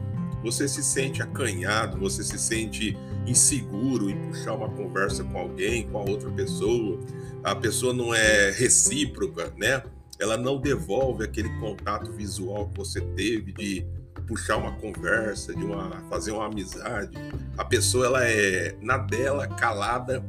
você 0.43 0.67
se 0.67 0.83
sente 0.83 1.21
acanhado, 1.21 1.97
você 1.97 2.23
se 2.23 2.37
sente 2.37 2.97
inseguro 3.25 4.09
em 4.09 4.17
puxar 4.27 4.53
uma 4.53 4.69
conversa 4.69 5.23
com 5.23 5.37
alguém, 5.37 5.87
com 5.87 5.97
a 5.97 6.01
outra 6.01 6.29
pessoa, 6.29 6.99
a 7.43 7.55
pessoa 7.55 7.93
não 7.93 8.13
é 8.13 8.51
recíproca, 8.51 9.53
né? 9.57 9.81
Ela 10.19 10.37
não 10.37 10.59
devolve 10.59 11.23
aquele 11.23 11.49
contato 11.59 12.11
visual 12.11 12.69
que 12.69 12.77
você 12.77 13.01
teve 13.01 13.51
de 13.53 13.85
puxar 14.27 14.57
uma 14.57 14.71
conversa, 14.73 15.53
de 15.53 15.63
uma 15.63 15.89
fazer 16.09 16.31
uma 16.31 16.45
amizade. 16.45 17.17
A 17.57 17.65
pessoa 17.65 18.05
ela 18.05 18.23
é 18.25 18.75
na 18.81 18.97
dela, 18.97 19.47
calada, 19.47 20.23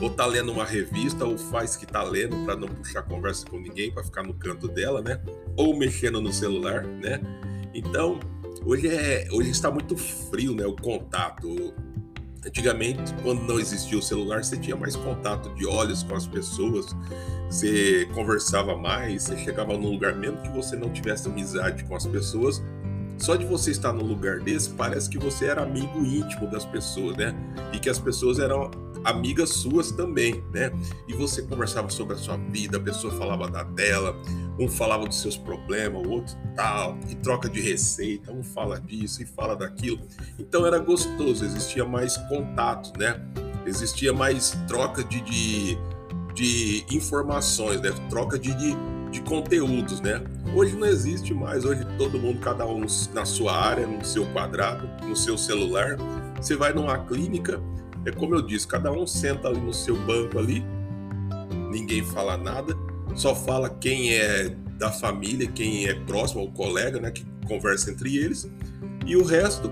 ou 0.00 0.10
tá 0.10 0.26
lendo 0.26 0.52
uma 0.52 0.64
revista 0.64 1.24
ou 1.24 1.36
faz 1.36 1.76
que 1.76 1.86
tá 1.86 2.02
lendo 2.02 2.44
para 2.44 2.56
não 2.56 2.68
puxar 2.68 3.02
conversa 3.02 3.46
com 3.46 3.58
ninguém, 3.58 3.92
para 3.92 4.04
ficar 4.04 4.22
no 4.22 4.34
canto 4.34 4.68
dela, 4.68 5.02
né? 5.02 5.20
Ou 5.56 5.76
mexendo 5.76 6.20
no 6.20 6.32
celular, 6.32 6.84
né? 6.84 7.20
Então, 7.74 8.20
hoje 8.64 8.88
é, 8.88 9.28
hoje 9.32 9.50
está 9.50 9.70
muito 9.70 9.96
frio, 9.96 10.54
né, 10.54 10.66
o 10.66 10.74
contato. 10.74 11.74
Antigamente, 12.46 13.12
quando 13.22 13.42
não 13.42 13.58
existia 13.58 13.98
o 13.98 14.02
celular, 14.02 14.44
você 14.44 14.56
tinha 14.56 14.76
mais 14.76 14.94
contato 14.96 15.52
de 15.54 15.66
olhos 15.66 16.02
com 16.02 16.14
as 16.14 16.26
pessoas, 16.26 16.86
você 17.50 18.06
conversava 18.14 18.76
mais, 18.76 19.24
você 19.24 19.36
chegava 19.36 19.76
num 19.76 19.90
lugar, 19.90 20.14
mesmo 20.14 20.40
que 20.40 20.48
você 20.50 20.76
não 20.76 20.88
tivesse 20.90 21.28
amizade 21.28 21.84
com 21.84 21.96
as 21.96 22.06
pessoas, 22.06 22.62
só 23.18 23.36
de 23.36 23.44
você 23.44 23.70
estar 23.70 23.92
num 23.92 24.04
lugar 24.04 24.40
desse, 24.40 24.70
parece 24.70 25.10
que 25.10 25.18
você 25.18 25.46
era 25.46 25.62
amigo 25.62 26.04
íntimo 26.04 26.46
das 26.50 26.64
pessoas, 26.64 27.16
né? 27.16 27.34
E 27.72 27.78
que 27.78 27.90
as 27.90 27.98
pessoas 27.98 28.38
eram 28.38 28.70
amigas 29.04 29.50
suas 29.50 29.90
também, 29.90 30.42
né? 30.52 30.70
E 31.06 31.14
você 31.14 31.42
conversava 31.42 31.90
sobre 31.90 32.14
a 32.14 32.18
sua 32.18 32.36
vida, 32.36 32.76
a 32.76 32.80
pessoa 32.80 33.12
falava 33.14 33.48
da 33.48 33.62
dela, 33.62 34.14
um 34.58 34.68
falava 34.68 35.06
dos 35.06 35.20
seus 35.20 35.36
problemas, 35.36 36.06
o 36.06 36.10
outro 36.10 36.36
tal, 36.54 36.98
e 37.08 37.14
troca 37.16 37.48
de 37.48 37.60
receita, 37.60 38.32
um 38.32 38.42
fala 38.42 38.80
disso 38.80 39.22
e 39.22 39.26
fala 39.26 39.56
daquilo. 39.56 40.00
Então 40.38 40.66
era 40.66 40.78
gostoso, 40.78 41.44
existia 41.44 41.84
mais 41.84 42.16
contato, 42.28 42.98
né? 42.98 43.20
Existia 43.66 44.12
mais 44.12 44.50
troca 44.66 45.04
de, 45.04 45.20
de, 45.20 45.78
de 46.34 46.86
informações, 46.90 47.80
né? 47.80 47.90
Troca 48.08 48.38
de, 48.38 48.54
de, 48.54 48.76
de 49.10 49.20
conteúdos, 49.22 50.00
né? 50.00 50.22
Hoje 50.54 50.76
não 50.76 50.86
existe 50.86 51.32
mais, 51.32 51.64
hoje 51.64 51.86
todo 51.96 52.18
mundo, 52.18 52.40
cada 52.40 52.66
um 52.66 52.84
na 53.12 53.24
sua 53.24 53.56
área, 53.56 53.86
no 53.86 54.04
seu 54.04 54.26
quadrado, 54.26 54.88
no 55.06 55.16
seu 55.16 55.36
celular. 55.38 55.96
Você 56.36 56.56
vai 56.56 56.72
numa 56.72 56.98
clínica, 56.98 57.60
é 58.04 58.10
como 58.10 58.34
eu 58.34 58.42
disse, 58.42 58.66
cada 58.66 58.90
um 58.92 59.06
senta 59.06 59.48
ali 59.48 59.60
no 59.60 59.72
seu 59.72 59.96
banco 59.96 60.38
ali, 60.38 60.64
ninguém 61.70 62.04
fala 62.04 62.36
nada, 62.36 62.74
só 63.14 63.34
fala 63.34 63.68
quem 63.68 64.14
é 64.14 64.54
da 64.78 64.92
família, 64.92 65.46
quem 65.48 65.86
é 65.86 65.94
próximo, 65.94 66.44
o 66.44 66.52
colega, 66.52 67.00
né, 67.00 67.10
que 67.10 67.26
conversa 67.46 67.90
entre 67.90 68.16
eles, 68.16 68.50
e 69.06 69.16
o 69.16 69.24
resto 69.24 69.70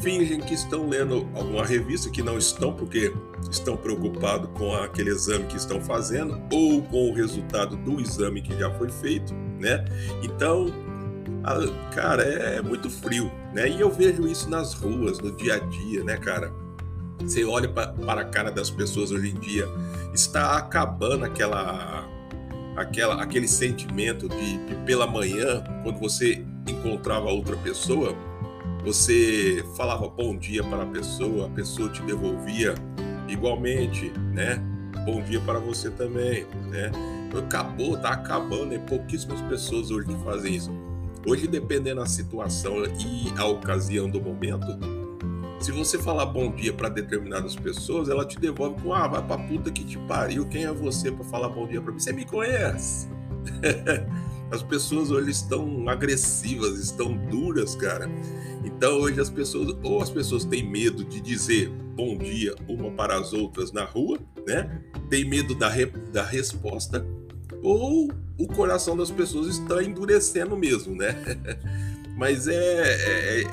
fingem 0.00 0.40
que 0.40 0.54
estão 0.54 0.88
lendo 0.88 1.28
alguma 1.34 1.64
revista 1.64 2.10
que 2.10 2.22
não 2.22 2.38
estão 2.38 2.72
porque 2.72 3.12
estão 3.50 3.76
preocupados 3.76 4.50
com 4.58 4.74
aquele 4.74 5.10
exame 5.10 5.46
que 5.46 5.56
estão 5.56 5.80
fazendo 5.80 6.40
ou 6.52 6.82
com 6.82 7.10
o 7.10 7.14
resultado 7.14 7.76
do 7.76 8.00
exame 8.00 8.42
que 8.42 8.58
já 8.58 8.70
foi 8.70 8.88
feito, 8.90 9.34
né? 9.58 9.84
Então, 10.22 10.66
a, 11.44 11.94
cara, 11.94 12.22
é 12.22 12.62
muito 12.62 12.90
frio, 12.90 13.30
né? 13.54 13.68
E 13.68 13.80
eu 13.80 13.90
vejo 13.90 14.26
isso 14.26 14.48
nas 14.48 14.74
ruas, 14.74 15.18
no 15.18 15.32
dia 15.36 15.54
a 15.54 15.58
dia, 15.58 16.02
né, 16.04 16.16
cara? 16.16 16.52
Você 17.20 17.44
olha 17.44 17.68
pra, 17.68 17.88
para 17.88 18.22
a 18.22 18.24
cara 18.24 18.50
das 18.50 18.70
pessoas 18.70 19.10
hoje 19.10 19.30
em 19.30 19.38
dia, 19.38 19.68
está 20.14 20.56
acabando 20.56 21.24
aquela, 21.24 22.08
aquela, 22.76 23.22
aquele 23.22 23.46
sentimento 23.46 24.28
de, 24.28 24.66
de 24.66 24.74
pela 24.86 25.06
manhã, 25.06 25.62
quando 25.82 25.98
você 25.98 26.44
encontrava 26.66 27.26
outra 27.26 27.56
pessoa, 27.56 28.14
você 28.82 29.64
falava 29.76 30.08
bom 30.08 30.36
dia 30.36 30.62
para 30.64 30.82
a 30.82 30.86
pessoa, 30.86 31.46
a 31.46 31.50
pessoa 31.50 31.88
te 31.90 32.02
devolvia 32.02 32.74
igualmente, 33.28 34.12
né? 34.32 34.62
Bom 35.04 35.22
dia 35.22 35.40
para 35.40 35.58
você 35.58 35.90
também, 35.90 36.46
né? 36.70 36.90
Acabou, 37.38 37.96
tá 37.96 38.10
acabando, 38.10 38.74
é 38.74 38.78
pouquíssimas 38.78 39.40
pessoas 39.42 39.90
hoje 39.90 40.08
que 40.08 40.24
fazem 40.24 40.54
isso. 40.54 40.70
Hoje, 41.26 41.46
dependendo 41.46 42.00
da 42.00 42.06
situação 42.06 42.84
e 42.84 43.32
a 43.38 43.46
ocasião 43.46 44.08
do 44.08 44.20
momento, 44.20 44.66
se 45.60 45.70
você 45.70 45.98
falar 45.98 46.26
bom 46.26 46.50
dia 46.50 46.72
para 46.72 46.88
determinadas 46.88 47.54
pessoas, 47.54 48.08
ela 48.08 48.24
te 48.24 48.38
devolve 48.40 48.80
com 48.82 48.94
ah, 48.94 49.06
vai 49.06 49.22
pra 49.22 49.38
puta 49.38 49.70
que 49.70 49.84
te 49.84 49.98
pariu, 49.98 50.46
quem 50.46 50.64
é 50.64 50.72
você 50.72 51.12
para 51.12 51.24
falar 51.24 51.50
bom 51.50 51.66
dia 51.66 51.80
para 51.80 51.92
mim? 51.92 52.00
Você 52.00 52.12
me 52.12 52.24
conhece. 52.24 53.08
As 54.50 54.62
pessoas 54.62 55.10
hoje 55.10 55.30
estão 55.30 55.88
agressivas, 55.88 56.78
estão 56.78 57.16
duras, 57.28 57.74
cara. 57.76 58.10
Então 58.64 58.98
hoje 59.00 59.20
as 59.20 59.30
pessoas, 59.30 59.76
ou 59.82 60.02
as 60.02 60.10
pessoas 60.10 60.44
têm 60.44 60.68
medo 60.68 61.04
de 61.04 61.20
dizer 61.20 61.70
bom 61.94 62.16
dia 62.16 62.54
uma 62.68 62.90
para 62.90 63.16
as 63.16 63.32
outras 63.32 63.70
na 63.72 63.84
rua, 63.84 64.18
né? 64.46 64.82
Tem 65.08 65.24
medo 65.24 65.54
da, 65.54 65.68
re, 65.68 65.86
da 65.86 66.24
resposta, 66.24 67.06
ou 67.62 68.10
o 68.38 68.46
coração 68.48 68.96
das 68.96 69.10
pessoas 69.10 69.58
está 69.58 69.82
endurecendo 69.82 70.56
mesmo, 70.56 70.96
né? 70.96 71.14
Mas 72.16 72.48
é, 72.48 72.54
é, 72.54 73.44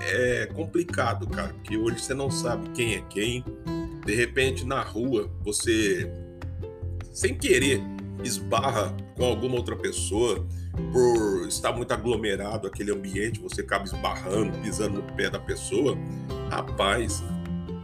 é, 0.42 0.46
complicado, 0.48 1.28
cara, 1.28 1.54
porque 1.54 1.78
hoje 1.78 2.00
você 2.00 2.14
não 2.14 2.32
sabe 2.32 2.70
quem 2.72 2.96
é 2.96 3.02
quem. 3.10 3.44
De 4.06 4.16
repente, 4.16 4.66
na 4.66 4.82
rua, 4.82 5.30
você, 5.44 6.12
sem 7.14 7.36
querer, 7.36 7.82
esbarra 8.24 8.96
com 9.16 9.24
alguma 9.26 9.56
outra 9.56 9.76
pessoa 9.76 10.46
por 10.92 11.48
estar 11.48 11.72
muito 11.72 11.92
aglomerado 11.92 12.68
aquele 12.68 12.92
ambiente, 12.92 13.40
você 13.40 13.62
acaba 13.62 13.86
esbarrando, 13.86 14.58
pisando 14.60 15.02
no 15.02 15.04
pé 15.14 15.30
da 15.30 15.40
pessoa. 15.40 15.98
Rapaz, 16.50 17.24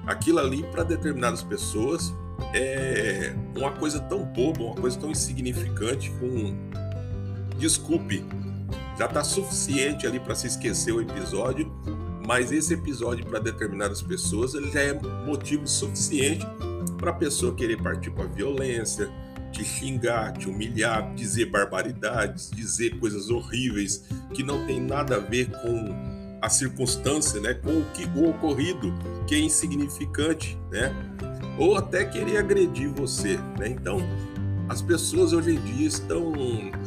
aquilo 0.06 0.40
ali 0.40 0.64
para 0.64 0.84
determinadas 0.84 1.44
pessoas 1.44 2.14
é 2.54 3.34
uma 3.56 3.72
coisa 3.72 4.00
tão 4.00 4.24
boba, 4.24 4.64
uma 4.64 4.76
coisa 4.76 5.00
tão 5.00 5.12
insignificante, 5.12 6.12
com 6.20 6.56
desculpe 7.58 8.26
já 8.98 9.06
está 9.06 9.24
suficiente 9.24 10.06
ali 10.06 10.20
para 10.20 10.36
se 10.36 10.48
esquecer 10.48 10.92
o 10.92 11.02
episódio, 11.02 11.72
mas 12.26 12.52
esse 12.52 12.74
episódio 12.74 13.26
para 13.26 13.40
determinadas 13.40 14.02
pessoas 14.02 14.54
ele 14.54 14.72
já 14.72 14.82
é 14.82 14.94
motivo 15.26 15.68
suficiente 15.68 16.46
para 16.98 17.12
a 17.12 17.14
pessoa 17.14 17.54
querer 17.54 17.82
partir 17.82 18.12
para 18.12 18.26
a 18.26 18.28
violência, 18.28 19.12
te 19.54 19.64
xingar, 19.64 20.34
te 20.34 20.50
humilhar, 20.50 21.14
dizer 21.14 21.46
barbaridades, 21.46 22.50
dizer 22.50 23.00
coisas 23.00 23.30
horríveis 23.30 24.04
que 24.34 24.44
não 24.44 24.66
tem 24.66 24.82
nada 24.82 25.18
a 25.18 25.20
ver 25.20 25.50
com 25.62 26.14
a 26.42 26.50
circunstância, 26.50 27.40
né, 27.40 27.54
com 27.54 27.80
o 27.80 27.86
que 27.94 28.06
o 28.20 28.32
ocorrido, 28.32 28.94
que 29.26 29.36
é 29.36 29.40
insignificante, 29.40 30.58
né? 30.70 30.94
Ou 31.58 31.78
até 31.78 32.04
querer 32.04 32.38
agredir 32.38 32.90
você, 32.90 33.38
né? 33.58 33.70
Então, 33.70 34.00
as 34.68 34.82
pessoas 34.82 35.32
hoje 35.32 35.56
em 35.56 35.62
dia 35.62 35.88
estão 35.88 36.34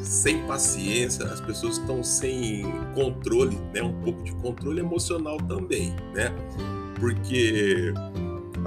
sem 0.02 0.46
paciência, 0.46 1.24
as 1.26 1.40
pessoas 1.40 1.78
estão 1.78 2.02
sem 2.02 2.64
controle, 2.94 3.56
né? 3.72 3.80
Um 3.80 3.98
pouco 4.02 4.22
de 4.24 4.32
controle 4.32 4.80
emocional 4.80 5.38
também, 5.38 5.94
né? 6.14 6.30
Porque 6.98 7.94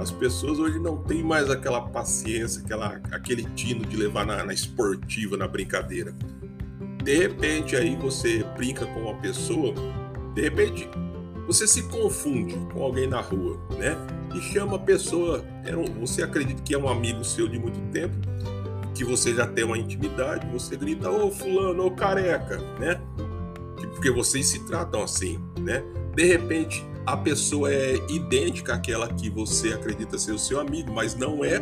as 0.00 0.10
pessoas 0.10 0.58
hoje 0.58 0.78
não 0.78 0.96
têm 0.96 1.22
mais 1.22 1.50
aquela 1.50 1.80
paciência, 1.82 2.62
aquela, 2.62 3.00
aquele 3.12 3.44
tino 3.54 3.84
de 3.84 3.96
levar 3.96 4.24
na, 4.24 4.42
na 4.44 4.54
esportiva, 4.54 5.36
na 5.36 5.46
brincadeira. 5.46 6.14
De 7.04 7.16
repente 7.16 7.76
aí 7.76 7.96
você 7.96 8.44
brinca 8.56 8.86
com 8.86 9.00
uma 9.00 9.14
pessoa, 9.20 9.74
de 10.34 10.42
repente 10.42 10.88
você 11.46 11.66
se 11.66 11.82
confunde 11.82 12.54
com 12.72 12.82
alguém 12.82 13.06
na 13.06 13.20
rua, 13.20 13.58
né? 13.78 13.96
E 14.34 14.40
chama 14.40 14.76
a 14.76 14.78
pessoa, 14.78 15.44
é 15.64 15.74
você 15.98 16.22
acredita 16.22 16.62
que 16.62 16.74
é 16.74 16.78
um 16.78 16.88
amigo 16.88 17.22
seu 17.24 17.48
de 17.48 17.58
muito 17.58 17.80
tempo, 17.90 18.14
que 18.94 19.04
você 19.04 19.34
já 19.34 19.46
tem 19.46 19.64
uma 19.64 19.76
intimidade, 19.76 20.46
você 20.50 20.76
grita, 20.76 21.10
ô 21.10 21.30
fulano, 21.30 21.86
ô 21.86 21.90
careca, 21.90 22.58
né? 22.78 23.00
Porque 23.94 24.10
vocês 24.10 24.46
se 24.46 24.64
tratam 24.66 25.02
assim, 25.02 25.38
né? 25.58 25.82
De 26.14 26.24
repente, 26.24 26.86
a 27.10 27.16
pessoa 27.16 27.72
é 27.72 27.96
idêntica 28.08 28.74
àquela 28.74 29.08
que 29.08 29.28
você 29.28 29.72
acredita 29.72 30.16
ser 30.16 30.30
o 30.30 30.38
seu 30.38 30.60
amigo, 30.60 30.92
mas 30.92 31.16
não 31.16 31.44
é. 31.44 31.60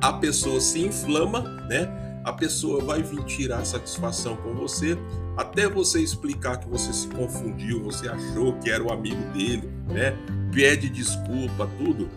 A 0.00 0.12
pessoa 0.12 0.60
se 0.60 0.80
inflama, 0.80 1.40
né? 1.68 2.20
A 2.24 2.32
pessoa 2.32 2.84
vai 2.84 3.02
vir 3.02 3.24
tirar 3.24 3.64
satisfação 3.64 4.36
com 4.36 4.54
você, 4.54 4.96
até 5.36 5.68
você 5.68 6.00
explicar 6.00 6.58
que 6.58 6.68
você 6.68 6.92
se 6.92 7.08
confundiu, 7.08 7.82
você 7.82 8.08
achou 8.08 8.52
que 8.60 8.70
era 8.70 8.80
o 8.82 8.92
amigo 8.92 9.20
dele, 9.32 9.68
né? 9.88 10.16
Pede 10.52 10.88
desculpa, 10.88 11.68
tudo. 11.78 12.08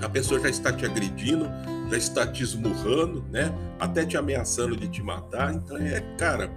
A 0.00 0.08
pessoa 0.08 0.40
já 0.40 0.48
está 0.48 0.72
te 0.72 0.86
agredindo, 0.86 1.44
já 1.90 1.98
está 1.98 2.26
te 2.26 2.42
esmurrando, 2.42 3.22
né? 3.30 3.52
Até 3.78 4.06
te 4.06 4.16
ameaçando 4.16 4.74
de 4.74 4.88
te 4.88 5.02
matar. 5.02 5.52
Então 5.52 5.76
é, 5.76 6.00
cara, 6.16 6.50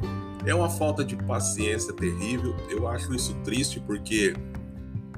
é 0.45 0.55
uma 0.55 0.69
falta 0.69 1.03
de 1.03 1.17
paciência 1.17 1.91
terrível. 1.91 2.55
Eu 2.69 2.87
acho 2.87 3.13
isso 3.13 3.33
triste 3.43 3.81
porque 3.81 4.33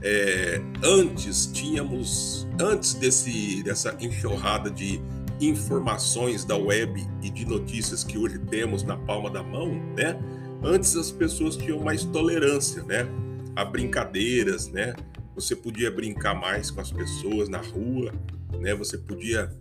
é, 0.03 0.62
antes 0.83 1.45
tínhamos, 1.48 2.45
antes 2.60 2.93
desse, 2.93 3.63
dessa 3.63 3.95
enxurrada 4.01 4.69
de 4.69 5.01
informações 5.39 6.43
da 6.43 6.57
web 6.57 7.07
e 7.22 7.29
de 7.29 7.45
notícias 7.45 8.03
que 8.03 8.17
hoje 8.17 8.38
temos 8.39 8.83
na 8.83 8.98
palma 8.98 9.29
da 9.29 9.41
mão, 9.41 9.74
né? 9.95 10.19
Antes 10.62 10.95
as 10.95 11.10
pessoas 11.10 11.55
tinham 11.55 11.79
mais 11.79 12.03
tolerância, 12.03 12.83
né? 12.83 13.07
A 13.55 13.63
brincadeiras, 13.63 14.67
né? 14.67 14.93
Você 15.36 15.55
podia 15.55 15.89
brincar 15.89 16.33
mais 16.33 16.69
com 16.69 16.81
as 16.81 16.91
pessoas 16.91 17.48
na 17.48 17.60
rua, 17.60 18.13
né? 18.60 18.75
Você 18.75 18.98
podia 18.98 19.51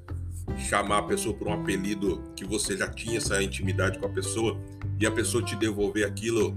chamar 0.69 0.99
a 0.99 1.03
pessoa 1.03 1.35
por 1.35 1.49
um 1.49 1.53
apelido 1.53 2.21
que 2.37 2.45
você 2.45 2.77
já 2.77 2.89
tinha 2.89 3.19
essa 3.19 3.41
intimidade 3.43 3.99
com 3.99 4.07
a 4.07 4.11
pessoa 4.11 4.61
e 4.99 5.07
a 5.07 5.11
pessoa 5.11 5.43
te 5.43 5.55
devolver 5.57 6.05
aquilo 6.05 6.57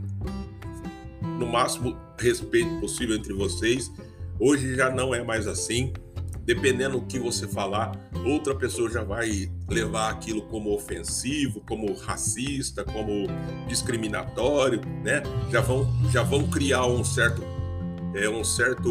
no 1.37 1.45
máximo 1.45 1.97
respeito 2.19 2.79
possível 2.79 3.15
entre 3.15 3.33
vocês. 3.33 3.91
Hoje 4.39 4.75
já 4.75 4.89
não 4.89 5.13
é 5.13 5.23
mais 5.23 5.47
assim. 5.47 5.93
Dependendo 6.43 6.99
do 6.99 7.05
que 7.07 7.17
você 7.17 7.47
falar, 7.47 7.91
outra 8.23 8.53
pessoa 8.53 8.87
já 8.87 9.03
vai 9.03 9.51
levar 9.67 10.11
aquilo 10.11 10.43
como 10.43 10.75
ofensivo, 10.75 11.59
como 11.61 11.91
racista, 11.95 12.83
como 12.83 13.25
discriminatório, 13.67 14.79
né? 15.03 15.23
Já 15.51 15.61
vão, 15.61 15.91
já 16.11 16.21
vão 16.21 16.47
criar 16.47 16.85
um 16.85 17.03
certo, 17.03 17.41
é, 18.13 18.29
um 18.29 18.43
certo, 18.43 18.87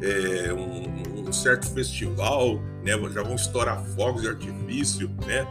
é, 0.00 0.54
um, 0.54 1.28
um 1.28 1.32
certo 1.32 1.68
festival, 1.74 2.62
né? 2.82 2.92
Já 3.12 3.22
vão 3.22 3.34
estourar 3.34 3.84
fogos 3.84 4.22
de 4.22 4.28
artifício, 4.28 5.10
né? 5.26 5.46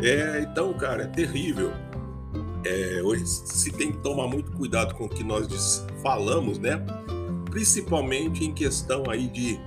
É, 0.00 0.46
então, 0.48 0.72
cara, 0.74 1.02
é 1.02 1.06
terrível. 1.08 1.72
É, 2.64 3.02
hoje 3.02 3.26
se 3.26 3.70
tem 3.70 3.92
que 3.92 3.98
tomar 3.98 4.26
muito 4.26 4.50
cuidado 4.52 4.94
com 4.94 5.04
o 5.04 5.08
que 5.08 5.22
nós 5.22 5.84
falamos, 6.02 6.58
né? 6.58 6.80
Principalmente 7.50 8.44
em 8.44 8.52
questão 8.52 9.04
aí 9.08 9.28
de 9.28 9.60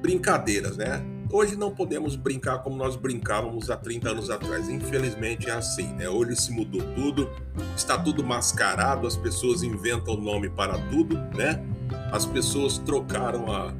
brincadeiras, 0.00 0.76
né? 0.76 1.04
Hoje 1.30 1.56
não 1.56 1.74
podemos 1.74 2.16
brincar 2.16 2.62
como 2.62 2.74
nós 2.76 2.96
brincávamos 2.96 3.68
há 3.68 3.76
30 3.76 4.10
anos 4.10 4.30
atrás. 4.30 4.70
Infelizmente 4.70 5.50
é 5.50 5.52
assim, 5.52 5.88
né? 5.92 6.08
Hoje 6.08 6.34
se 6.36 6.50
mudou 6.50 6.80
tudo, 6.94 7.28
está 7.76 7.98
tudo 7.98 8.24
mascarado, 8.24 9.06
as 9.06 9.16
pessoas 9.16 9.62
inventam 9.62 10.16
nome 10.16 10.48
para 10.48 10.78
tudo, 10.88 11.16
né? 11.36 11.62
As 12.10 12.24
pessoas 12.24 12.78
trocaram 12.78 13.52
a, 13.52 13.74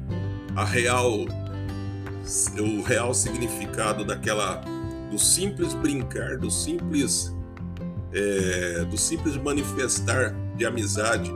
a 0.55 0.63
real 0.63 1.25
o 2.59 2.83
real 2.83 3.11
significado 3.11 4.05
daquela 4.05 4.61
do 5.09 5.17
simples 5.17 5.73
brincar, 5.73 6.37
do 6.37 6.51
simples 6.51 7.35
é, 8.13 8.85
do 8.85 8.97
simples 8.97 9.37
manifestar 9.37 10.35
de 10.55 10.65
amizade 10.65 11.33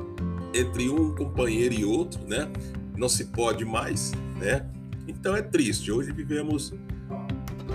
entre 0.54 0.90
um 0.90 1.14
companheiro 1.16 1.74
e 1.74 1.86
outro, 1.86 2.22
né? 2.28 2.52
Não 2.96 3.10
se 3.10 3.26
pode 3.26 3.66
mais, 3.66 4.12
né? 4.36 4.66
Então 5.08 5.36
é 5.36 5.42
triste. 5.42 5.92
Hoje 5.92 6.12
vivemos 6.12 6.74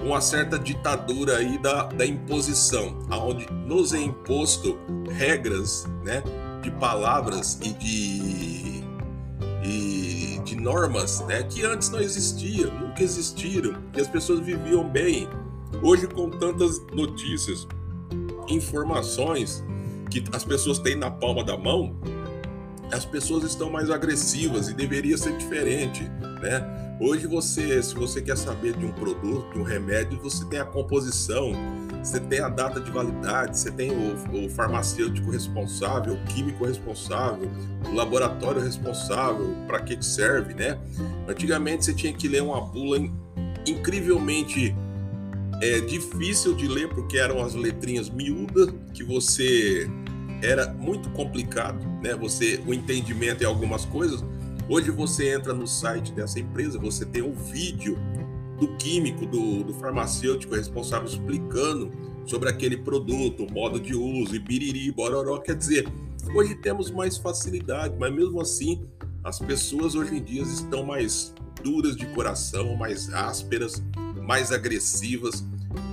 uma 0.03 0.21
certa 0.21 0.59
ditadura 0.59 1.39
aí 1.39 1.59
da, 1.59 1.85
da 1.85 2.07
imposição, 2.07 3.07
aonde 3.11 3.51
nos 3.53 3.93
é 3.93 3.99
imposto 3.99 4.79
regras, 5.11 5.87
né? 6.05 6.23
De 6.63 6.71
palavras 6.73 7.59
e 7.63 7.73
de 7.73 8.79
e 9.65 10.41
de 10.45 10.57
normas, 10.57 11.21
né? 11.27 11.43
Que 11.43 11.65
antes 11.65 11.91
não 11.91 12.01
existiam, 12.01 12.73
nunca 12.79 13.03
existiram, 13.03 13.75
que 13.93 14.01
as 14.01 14.09
pessoas 14.09 14.41
viviam 14.41 14.89
bem. 14.89 15.29
Hoje 15.83 16.07
com 16.07 16.31
tantas 16.31 16.81
notícias, 16.93 17.67
informações 18.49 19.65
que 20.11 20.25
as 20.33 20.45
pessoas 20.45 20.79
têm 20.79 20.97
na 20.97 21.11
palma 21.11 21.45
da 21.45 21.57
mão, 21.57 21.97
as 22.91 23.05
pessoas 23.05 23.45
estão 23.45 23.71
mais 23.71 23.91
agressivas 23.91 24.69
e 24.69 24.75
deveria 24.75 25.17
ser 25.19 25.37
diferente, 25.37 26.05
né? 26.41 26.97
Hoje 27.01 27.27
você, 27.29 27.81
se 27.81 27.95
você 27.95 28.21
quer 28.21 28.37
saber 28.37 28.77
de 28.77 28.85
um 28.85 28.91
produto, 28.91 29.53
de 29.53 29.59
um 29.61 29.63
remédio, 29.63 30.19
você 30.21 30.45
tem 30.47 30.59
a 30.59 30.65
composição, 30.65 31.53
você 32.03 32.19
tem 32.19 32.41
a 32.41 32.49
data 32.49 32.81
de 32.81 32.91
validade, 32.91 33.57
você 33.57 33.71
tem 33.71 33.91
o, 33.93 34.47
o 34.47 34.51
farmacêutico 34.51 35.31
responsável, 35.31 36.15
o 36.15 36.25
químico 36.25 36.65
responsável, 36.65 37.49
o 37.89 37.95
laboratório 37.95 38.61
responsável, 38.61 39.55
para 39.67 39.81
que 39.81 40.05
serve, 40.05 40.55
né? 40.55 40.77
Antigamente 41.29 41.85
você 41.85 41.95
tinha 41.95 42.13
que 42.13 42.27
ler 42.27 42.43
uma 42.43 42.61
bula 42.61 42.99
incrivelmente 43.65 44.75
é 45.61 45.81
difícil 45.81 46.55
de 46.55 46.69
ler 46.69 46.89
porque 46.89 47.19
eram 47.19 47.43
as 47.43 47.55
letrinhas 47.55 48.09
miúdas 48.09 48.73
que 48.95 49.03
você 49.03 49.89
era 50.43 50.73
muito 50.73 51.11
complicado, 51.11 51.85
né? 52.03 52.15
Você 52.15 52.63
o 52.67 52.73
entendimento 52.73 53.43
em 53.43 53.47
algumas 53.47 53.85
coisas. 53.85 54.25
Hoje 54.69 54.91
você 54.91 55.35
entra 55.35 55.53
no 55.53 55.67
site 55.67 56.13
dessa 56.13 56.39
empresa, 56.39 56.79
você 56.79 57.05
tem 57.05 57.23
um 57.23 57.33
vídeo 57.33 57.99
do 58.61 58.69
químico, 58.77 59.25
do, 59.25 59.65
do 59.65 59.75
farmacêutico 59.75 60.55
responsável 60.55 61.09
explicando 61.09 61.91
sobre 62.27 62.49
aquele 62.49 62.77
produto, 62.77 63.45
o 63.45 63.53
modo 63.53 63.81
de 63.81 63.95
uso, 63.95 64.37
e 64.37 64.39
biriri, 64.39 64.93
bororó. 64.93 65.39
Quer 65.39 65.57
dizer, 65.57 65.89
hoje 66.35 66.55
temos 66.57 66.91
mais 66.91 67.17
facilidade, 67.17 67.97
mas 67.99 68.13
mesmo 68.13 68.41
assim 68.41 68.87
as 69.25 69.39
pessoas 69.39 69.95
hoje 69.95 70.17
em 70.17 70.23
dia 70.23 70.43
estão 70.43 70.85
mais 70.85 71.35
duras 71.63 71.97
de 71.97 72.07
coração, 72.07 72.77
mais 72.77 73.13
ásperas, 73.13 73.83
mais 74.29 74.53
agressivas, 74.53 75.43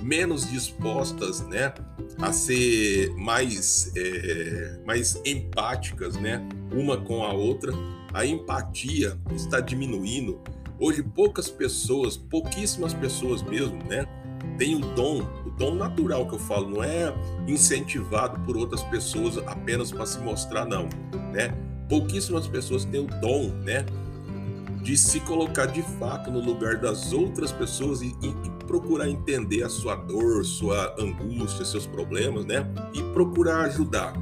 menos 0.02 0.50
dispostas, 0.50 1.40
né, 1.40 1.72
a 2.18 2.30
ser 2.34 3.10
mais, 3.16 3.90
é, 3.96 4.78
mais 4.84 5.18
empáticas, 5.24 6.16
né, 6.16 6.46
uma 6.70 6.98
com 6.98 7.24
a 7.24 7.32
outra. 7.32 7.72
A 8.12 8.26
empatia 8.26 9.18
está 9.34 9.58
diminuindo. 9.58 10.38
Hoje 10.78 11.02
poucas 11.02 11.48
pessoas, 11.48 12.18
pouquíssimas 12.18 12.92
pessoas 12.92 13.42
mesmo, 13.42 13.82
né, 13.84 14.04
têm 14.58 14.76
o 14.76 14.80
dom, 14.80 15.22
o 15.46 15.50
dom 15.50 15.74
natural 15.74 16.28
que 16.28 16.34
eu 16.34 16.38
falo, 16.38 16.68
não 16.68 16.84
é 16.84 17.14
incentivado 17.48 18.38
por 18.40 18.54
outras 18.54 18.82
pessoas 18.82 19.38
apenas 19.38 19.90
para 19.90 20.04
se 20.04 20.18
mostrar 20.18 20.66
não, 20.66 20.90
né? 21.32 21.56
Pouquíssimas 21.88 22.46
pessoas 22.46 22.84
têm 22.84 23.00
o 23.00 23.06
dom, 23.06 23.48
né, 23.64 23.86
de 24.86 24.96
se 24.96 25.18
colocar 25.18 25.66
de 25.66 25.82
fato 25.82 26.30
no 26.30 26.38
lugar 26.38 26.76
das 26.76 27.12
outras 27.12 27.50
pessoas 27.50 28.02
e, 28.02 28.16
e, 28.22 28.28
e, 28.28 28.50
procurar 28.68 29.08
entender 29.08 29.64
a 29.64 29.68
sua 29.68 29.96
dor, 29.96 30.44
sua 30.44 30.94
angústia, 30.96 31.64
seus 31.64 31.88
problemas, 31.88 32.44
né? 32.44 32.64
E 32.94 33.02
procurar 33.12 33.62
ajudar. 33.62 34.12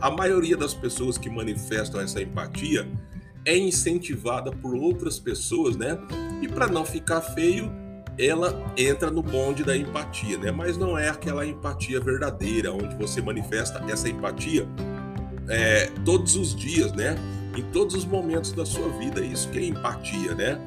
A 0.00 0.10
maioria 0.10 0.56
das 0.56 0.74
pessoas 0.74 1.16
que 1.16 1.30
manifestam 1.30 2.00
essa 2.00 2.20
empatia 2.20 2.90
é 3.44 3.56
incentivada 3.56 4.50
por 4.50 4.74
outras 4.74 5.16
pessoas, 5.20 5.76
né? 5.76 5.96
E 6.42 6.48
para 6.48 6.66
não 6.66 6.84
ficar 6.84 7.20
feio, 7.20 7.70
ela 8.18 8.60
entra 8.76 9.12
no 9.12 9.22
bonde 9.22 9.62
da 9.62 9.76
empatia, 9.76 10.36
né? 10.38 10.50
Mas 10.50 10.76
não 10.76 10.98
é 10.98 11.08
aquela 11.08 11.46
empatia 11.46 12.00
verdadeira, 12.00 12.72
onde 12.72 12.96
você 12.96 13.22
manifesta 13.22 13.80
essa 13.88 14.08
empatia 14.08 14.66
é, 15.48 15.86
todos 16.04 16.34
os 16.34 16.52
dias, 16.52 16.92
né? 16.94 17.14
Em 17.56 17.62
todos 17.70 17.94
os 17.94 18.04
momentos 18.04 18.50
da 18.52 18.66
sua 18.66 18.88
vida. 18.98 19.24
Isso 19.24 19.48
que 19.50 19.58
é 19.58 19.66
empatia, 19.66 20.34
né? 20.34 20.58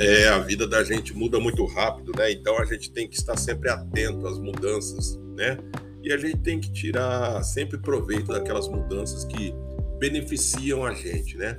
É, 0.00 0.28
a 0.28 0.38
vida 0.40 0.66
da 0.66 0.82
gente 0.82 1.16
muda 1.16 1.38
muito 1.38 1.64
rápido, 1.64 2.10
né? 2.16 2.32
Então 2.32 2.58
a 2.58 2.64
gente 2.64 2.90
tem 2.90 3.08
que 3.08 3.14
estar 3.16 3.36
sempre 3.36 3.70
atento 3.70 4.26
às 4.26 4.36
mudanças, 4.38 5.16
né? 5.36 5.58
E 6.02 6.12
a 6.12 6.16
gente 6.16 6.38
tem 6.38 6.58
que 6.60 6.72
tirar 6.72 7.44
sempre 7.44 7.78
proveito 7.78 8.32
daquelas 8.32 8.66
mudanças 8.68 9.24
que 9.24 9.54
beneficiam 9.98 10.84
a 10.84 10.94
gente, 10.94 11.36
né? 11.36 11.58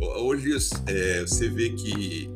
Hoje 0.00 0.50
é, 0.86 1.20
você 1.20 1.48
vê 1.48 1.70
que 1.70 2.30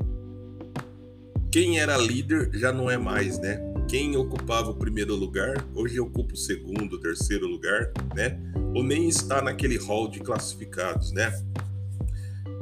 quem 1.50 1.78
era 1.78 1.96
líder 1.96 2.50
já 2.54 2.72
não 2.72 2.90
é 2.90 2.96
mais, 2.96 3.38
né? 3.38 3.60
Quem 3.88 4.16
ocupava 4.16 4.70
o 4.70 4.74
primeiro 4.74 5.14
lugar, 5.14 5.66
hoje 5.74 5.98
ocupa 5.98 6.34
o 6.34 6.36
segundo, 6.36 7.00
terceiro 7.00 7.46
lugar, 7.46 7.92
né? 8.14 8.38
Ou 8.74 8.82
nem 8.84 9.08
está 9.08 9.40
naquele 9.40 9.78
hall 9.78 10.08
de 10.08 10.20
classificados, 10.20 11.10
né? 11.12 11.32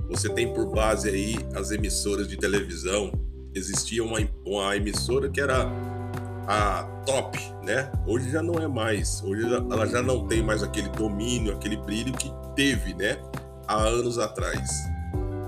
Você 0.09 0.29
tem 0.29 0.53
por 0.53 0.71
base 0.71 1.09
aí 1.09 1.37
as 1.55 1.73
emissoras 1.73 2.29
de 2.29 2.37
televisão. 2.37 3.13
Existia 3.53 4.05
uma, 4.05 4.19
uma 4.45 4.77
emissora 4.77 5.29
que 5.29 5.41
era 5.41 5.69
a 6.47 6.85
top, 7.05 7.39
né? 7.63 7.91
Hoje 8.07 8.31
já 8.31 8.43
não 8.43 8.55
é 8.55 8.69
mais. 8.69 9.23
Hoje 9.23 9.45
ela 9.45 9.87
já 9.87 10.03
não 10.03 10.27
tem 10.27 10.43
mais 10.43 10.63
aquele 10.63 10.89
domínio, 10.91 11.53
aquele 11.53 11.77
brilho 11.77 12.13
que 12.13 12.33
teve, 12.55 12.95
né? 12.95 13.19
Há 13.67 13.83
anos 13.83 14.19
atrás. 14.19 14.71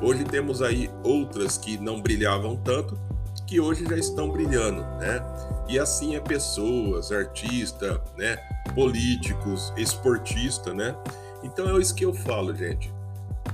Hoje 0.02 0.24
temos 0.24 0.60
aí 0.60 0.90
outras 1.02 1.56
que 1.56 1.78
não 1.78 2.00
brilhavam 2.00 2.56
tanto, 2.56 2.98
que 3.46 3.60
hoje 3.60 3.84
já 3.88 3.96
estão 3.96 4.30
brilhando, 4.30 4.82
né? 4.98 5.24
E 5.68 5.78
assim 5.78 6.16
é 6.16 6.20
pessoas, 6.20 7.12
artistas, 7.12 7.98
né? 8.16 8.36
Políticos, 8.74 9.72
esportistas, 9.76 10.74
né? 10.74 10.94
Então 11.42 11.76
é 11.76 11.80
isso 11.80 11.94
que 11.94 12.04
eu 12.04 12.12
falo, 12.12 12.54
gente. 12.54 12.92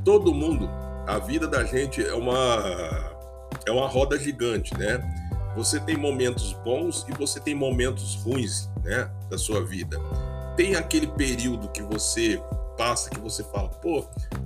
Todo 0.04 0.35
mundo, 0.35 0.68
a 1.07 1.18
vida 1.18 1.46
da 1.46 1.64
gente 1.64 2.04
é 2.04 2.14
uma 2.14 3.12
é 3.66 3.70
uma 3.70 3.87
roda 3.87 4.18
gigante, 4.18 4.76
né? 4.76 5.00
Você 5.56 5.78
tem 5.80 5.96
momentos 5.96 6.52
bons 6.64 7.06
e 7.08 7.12
você 7.12 7.38
tem 7.40 7.54
momentos 7.54 8.16
ruins, 8.16 8.68
né, 8.82 9.10
da 9.30 9.38
sua 9.38 9.64
vida. 9.64 9.98
Tem 10.56 10.74
aquele 10.74 11.06
período 11.06 11.68
que 11.68 11.82
você 11.82 12.40
passa 12.76 13.10
que 13.10 13.20
você 13.20 13.42
fala, 13.44 13.68
pô, 13.68 14.04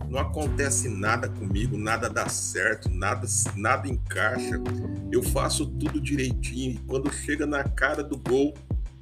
não 0.09 0.19
acontece 0.19 0.89
nada 0.89 1.29
comigo, 1.29 1.77
nada 1.77 2.09
dá 2.09 2.29
certo, 2.29 2.91
nada 2.91 3.27
nada 3.57 3.89
encaixa. 3.89 4.61
Eu 5.11 5.23
faço 5.23 5.67
tudo 5.67 6.01
direitinho 6.01 6.73
e 6.73 6.79
quando 6.87 7.13
chega 7.13 7.47
na 7.47 7.65
cara 7.65 8.03
do 8.03 8.19
gol, 8.19 8.55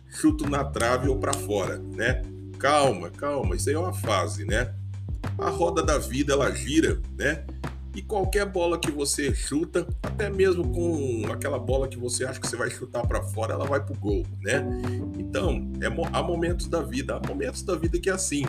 chuto 0.08 0.48
na 0.48 0.64
trave 0.64 1.08
ou 1.08 1.18
para 1.18 1.32
fora, 1.32 1.78
né? 1.78 2.22
Calma, 2.58 3.10
calma, 3.10 3.54
isso 3.54 3.68
aí 3.68 3.74
é 3.74 3.78
uma 3.78 3.92
fase, 3.92 4.44
né? 4.44 4.74
A 5.38 5.50
roda 5.50 5.82
da 5.82 5.98
vida 5.98 6.32
ela 6.32 6.50
gira, 6.52 7.00
né? 7.18 7.44
E 7.96 8.02
qualquer 8.02 8.44
bola 8.44 8.78
que 8.78 8.90
você 8.90 9.34
chuta, 9.34 9.88
até 10.02 10.28
mesmo 10.28 10.68
com 10.68 11.32
aquela 11.32 11.58
bola 11.58 11.88
que 11.88 11.96
você 11.96 12.26
acha 12.26 12.38
que 12.38 12.46
você 12.46 12.54
vai 12.54 12.68
chutar 12.68 13.06
para 13.06 13.22
fora, 13.22 13.54
ela 13.54 13.64
vai 13.64 13.82
pro 13.82 13.94
gol, 13.94 14.22
né? 14.42 14.62
Então, 15.18 15.66
é, 15.80 15.86
há 16.12 16.22
momentos 16.22 16.66
da 16.66 16.82
vida, 16.82 17.16
há 17.16 17.26
momentos 17.26 17.62
da 17.62 17.74
vida 17.74 17.98
que 17.98 18.10
é 18.10 18.12
assim, 18.12 18.44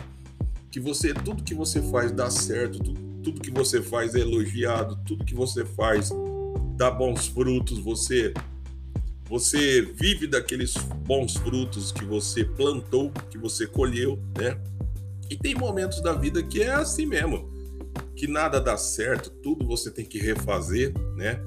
que 0.70 0.78
você 0.78 1.14
tudo 1.14 1.42
que 1.42 1.54
você 1.54 1.80
faz 1.80 2.12
dá 2.12 2.28
certo, 2.28 2.78
tudo, 2.78 3.00
tudo 3.22 3.40
que 3.40 3.50
você 3.50 3.80
faz 3.80 4.14
é 4.14 4.20
elogiado, 4.20 4.98
tudo 5.06 5.24
que 5.24 5.34
você 5.34 5.64
faz 5.64 6.10
dá 6.76 6.90
bons 6.90 7.26
frutos, 7.26 7.78
você 7.78 8.34
você 9.30 9.80
vive 9.80 10.26
daqueles 10.26 10.74
bons 11.06 11.36
frutos 11.36 11.90
que 11.90 12.04
você 12.04 12.44
plantou, 12.44 13.10
que 13.30 13.38
você 13.38 13.66
colheu, 13.66 14.18
né? 14.38 14.60
E 15.30 15.36
tem 15.36 15.54
momentos 15.54 16.02
da 16.02 16.12
vida 16.12 16.42
que 16.42 16.62
é 16.62 16.74
assim 16.74 17.06
mesmo 17.06 17.47
que 18.18 18.26
nada 18.26 18.60
dá 18.60 18.76
certo, 18.76 19.30
tudo 19.30 19.64
você 19.64 19.92
tem 19.92 20.04
que 20.04 20.18
refazer, 20.18 20.92
né? 21.14 21.40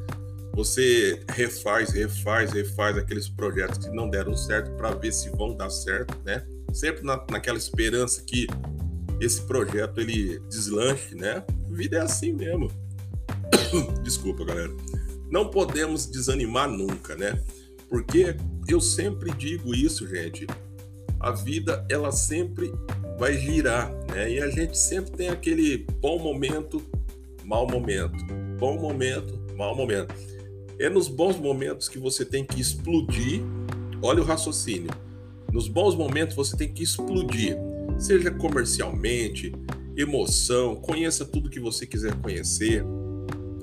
Você 0.54 1.22
refaz, 1.30 1.92
refaz, 1.92 2.54
refaz 2.54 2.98
aqueles 2.98 3.28
projetos 3.28 3.78
que 3.86 3.94
não 3.94 4.10
deram 4.10 4.36
certo 4.38 4.72
para 4.78 4.92
ver 4.92 5.12
se 5.12 5.30
vão 5.32 5.54
dar 5.54 5.70
certo, 5.70 6.18
né? 6.24 6.46
Sempre 6.72 7.04
na, 7.04 7.22
naquela 7.30 7.58
esperança 7.58 8.24
que 8.26 8.48
esse 9.20 9.42
projeto 9.42 10.00
ele 10.00 10.40
deslanche, 10.48 11.14
né? 11.14 11.44
A 11.70 11.74
vida 11.74 11.98
é 11.98 12.02
assim 12.02 12.32
mesmo. 12.32 12.72
Desculpa, 14.02 14.46
galera. 14.46 14.72
Não 15.30 15.50
podemos 15.50 16.06
desanimar 16.06 16.70
nunca, 16.70 17.18
né? 17.18 17.38
Porque 17.90 18.38
eu 18.66 18.80
sempre 18.80 19.32
digo 19.34 19.76
isso, 19.76 20.08
gente. 20.08 20.48
A 21.20 21.32
vida 21.32 21.86
ela 21.90 22.14
sempre 22.14 22.72
vai 23.22 23.38
girar, 23.38 23.94
né? 24.10 24.32
E 24.32 24.42
a 24.42 24.50
gente 24.50 24.76
sempre 24.76 25.12
tem 25.12 25.30
aquele 25.30 25.86
bom 26.00 26.18
momento, 26.18 26.82
mau 27.44 27.68
momento, 27.68 28.18
bom 28.58 28.80
momento, 28.80 29.40
mau 29.56 29.76
momento. 29.76 30.12
É 30.80 30.90
nos 30.90 31.08
bons 31.08 31.38
momentos 31.38 31.88
que 31.88 32.00
você 32.00 32.26
tem 32.26 32.44
que 32.44 32.60
explodir. 32.60 33.44
Olha 34.02 34.24
o 34.24 34.26
raciocínio. 34.26 34.90
Nos 35.54 35.68
bons 35.68 35.94
momentos 35.94 36.36
você 36.36 36.58
tem 36.58 36.74
que 36.74 36.82
explodir, 36.82 37.56
seja 38.00 38.32
comercialmente, 38.32 39.54
emoção, 39.96 40.78
conheça 40.78 41.24
tudo 41.24 41.48
que 41.48 41.60
você 41.60 41.86
quiser 41.86 42.16
conhecer, 42.22 42.84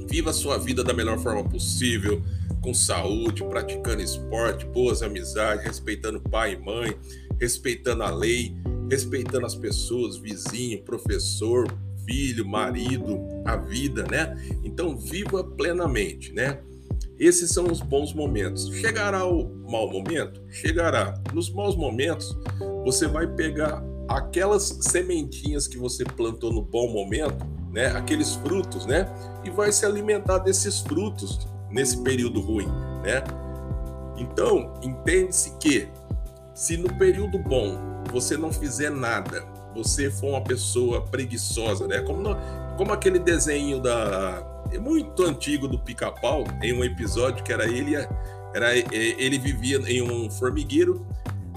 viva 0.09 0.31
a 0.31 0.35
sua 0.35 0.57
vida 0.57 0.85
da 0.85 0.95
melhor 0.95 1.19
forma 1.19 1.43
possível, 1.43 2.23
com 2.63 2.73
saúde, 2.73 3.43
praticando 3.43 4.03
esporte, 4.03 4.65
boas 4.67 5.03
amizades, 5.03 5.65
respeitando 5.65 6.21
pai 6.21 6.53
e 6.53 6.65
mãe, 6.65 6.97
respeitando 7.41 8.05
a 8.05 8.11
lei, 8.11 8.55
respeitando 8.89 9.47
as 9.47 9.55
pessoas, 9.55 10.17
vizinho, 10.17 10.83
professor, 10.83 11.67
filho, 12.05 12.47
marido, 12.47 13.21
a 13.45 13.57
vida, 13.57 14.05
né? 14.11 14.37
Então 14.65 14.97
viva 14.97 15.45
plenamente, 15.45 16.33
né? 16.33 16.59
Esses 17.19 17.51
são 17.51 17.67
os 17.67 17.81
bons 17.81 18.15
momentos. 18.15 18.69
Chegará 18.75 19.27
o 19.27 19.49
mau 19.69 19.91
momento? 19.91 20.41
Chegará. 20.49 21.21
Nos 21.35 21.51
maus 21.51 21.77
momentos, 21.77 22.37
você 22.85 23.07
vai 23.09 23.27
pegar 23.27 23.83
aquelas 24.09 24.79
sementinhas 24.81 25.67
que 25.67 25.77
você 25.77 26.05
plantou 26.05 26.53
no 26.53 26.63
bom 26.63 26.91
momento, 26.91 27.45
né? 27.73 27.89
Aqueles 27.89 28.37
frutos, 28.37 28.87
né? 28.87 29.07
E 29.45 29.51
vai 29.51 29.73
se 29.73 29.85
alimentar 29.85 30.39
desses 30.39 30.79
frutos 30.81 31.47
nesse 31.71 32.03
período 32.03 32.41
ruim, 32.41 32.69
né? 33.03 33.23
Então, 34.17 34.73
entende-se 34.83 35.57
que 35.59 35.89
se 36.55 36.77
no 36.77 36.93
período 36.97 37.39
bom 37.39 37.77
você 38.13 38.37
não 38.37 38.53
fizer 38.53 38.91
nada, 38.91 39.45
você 39.75 40.11
for 40.11 40.31
uma 40.31 40.43
pessoa 40.43 41.03
preguiçosa, 41.07 41.87
né? 41.87 42.01
Como, 42.01 42.21
no, 42.21 42.37
como 42.77 42.93
aquele 42.93 43.19
desenho 43.19 43.81
da 43.81 44.45
é 44.71 44.79
muito 44.79 45.23
antigo 45.25 45.67
do 45.67 45.79
Pica-Pau, 45.79 46.45
em 46.63 46.73
um 46.75 46.85
episódio 46.85 47.43
que 47.43 47.53
era 47.53 47.65
ele, 47.67 47.97
era 48.55 48.77
ele 48.77 49.39
vivia 49.39 49.79
em 49.79 50.03
um 50.03 50.31
formigueiro 50.31 51.07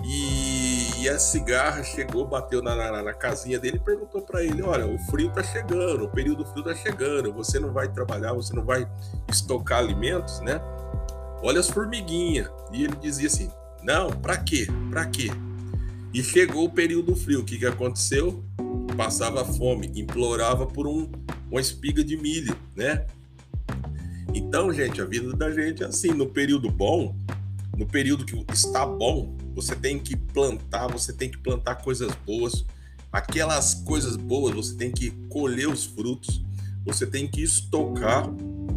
e, 0.03 1.01
e 1.01 1.09
a 1.09 1.19
cigarra 1.19 1.83
chegou, 1.83 2.25
bateu 2.25 2.61
na, 2.61 2.75
na, 2.75 3.03
na 3.03 3.13
casinha 3.13 3.59
dele 3.59 3.77
e 3.77 3.79
perguntou 3.79 4.21
para 4.21 4.43
ele: 4.43 4.61
Olha, 4.61 4.87
o 4.87 4.97
frio 5.09 5.29
tá 5.31 5.43
chegando, 5.43 6.05
o 6.05 6.09
período 6.09 6.45
frio 6.45 6.63
tá 6.63 6.73
chegando, 6.73 7.31
você 7.33 7.59
não 7.59 7.71
vai 7.71 7.87
trabalhar, 7.87 8.33
você 8.33 8.55
não 8.55 8.63
vai 8.63 8.87
estocar 9.29 9.79
alimentos, 9.79 10.39
né? 10.39 10.61
Olha 11.43 11.59
as 11.59 11.69
formiguinhas. 11.69 12.49
E 12.71 12.83
ele 12.83 12.95
dizia 12.95 13.27
assim: 13.27 13.51
Não, 13.83 14.09
para 14.09 14.37
quê? 14.37 14.67
Para 14.89 15.05
quê? 15.05 15.29
E 16.13 16.21
chegou 16.21 16.65
o 16.65 16.69
período 16.69 17.15
frio. 17.15 17.39
O 17.39 17.43
que, 17.43 17.57
que 17.57 17.65
aconteceu? 17.65 18.43
Passava 18.97 19.45
fome, 19.45 19.91
implorava 19.95 20.65
por 20.67 20.85
um, 20.85 21.09
uma 21.49 21.61
espiga 21.61 22.03
de 22.03 22.17
milho, 22.17 22.55
né? 22.75 23.05
Então, 24.33 24.73
gente, 24.73 25.01
a 25.01 25.05
vida 25.05 25.31
da 25.33 25.49
gente 25.51 25.83
é 25.83 25.85
assim. 25.85 26.09
No 26.09 26.27
período 26.27 26.69
bom, 26.69 27.15
no 27.77 27.85
período 27.85 28.25
que 28.25 28.35
está 28.53 28.85
bom, 28.85 29.37
você 29.55 29.73
tem 29.73 29.97
que 29.97 30.15
plantar, 30.15 30.87
você 30.87 31.13
tem 31.13 31.29
que 31.29 31.37
plantar 31.37 31.75
coisas 31.75 32.13
boas. 32.25 32.65
Aquelas 33.11 33.73
coisas 33.73 34.15
boas, 34.17 34.53
você 34.53 34.75
tem 34.75 34.91
que 34.91 35.11
colher 35.29 35.69
os 35.69 35.85
frutos. 35.85 36.43
Você 36.85 37.05
tem 37.05 37.25
que 37.25 37.41
estocar 37.41 38.27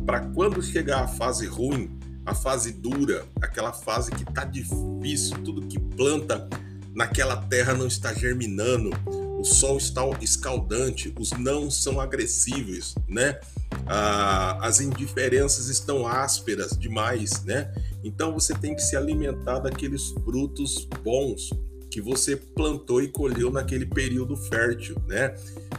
para 0.06 0.20
quando 0.20 0.62
chegar 0.62 1.02
a 1.02 1.08
fase 1.08 1.46
ruim, 1.46 1.98
a 2.24 2.34
fase 2.34 2.72
dura, 2.72 3.26
aquela 3.40 3.72
fase 3.72 4.10
que 4.10 4.24
tá 4.24 4.44
difícil, 4.44 5.36
tudo 5.42 5.66
que 5.66 5.78
planta 5.78 6.48
naquela 6.94 7.36
terra 7.36 7.74
não 7.74 7.86
está 7.86 8.14
germinando, 8.14 8.90
o 9.38 9.44
sol 9.44 9.76
está 9.76 10.02
escaldante, 10.22 11.12
os 11.18 11.32
não 11.32 11.70
são 11.70 12.00
agressíveis, 12.00 12.94
né? 13.08 13.38
Ah, 13.86 14.58
as 14.62 14.80
indiferenças 14.80 15.68
estão 15.68 16.06
ásperas 16.06 16.78
demais, 16.78 17.42
né? 17.44 17.70
Então 18.02 18.32
você 18.32 18.54
tem 18.54 18.74
que 18.74 18.82
se 18.82 18.96
alimentar 18.96 19.58
daqueles 19.58 20.10
frutos 20.24 20.88
bons 21.02 21.50
que 21.90 22.00
você 22.00 22.34
plantou 22.34 23.02
e 23.02 23.08
colheu 23.08 23.52
naquele 23.52 23.86
período 23.86 24.36
fértil, 24.36 24.96
né? 25.06 25.34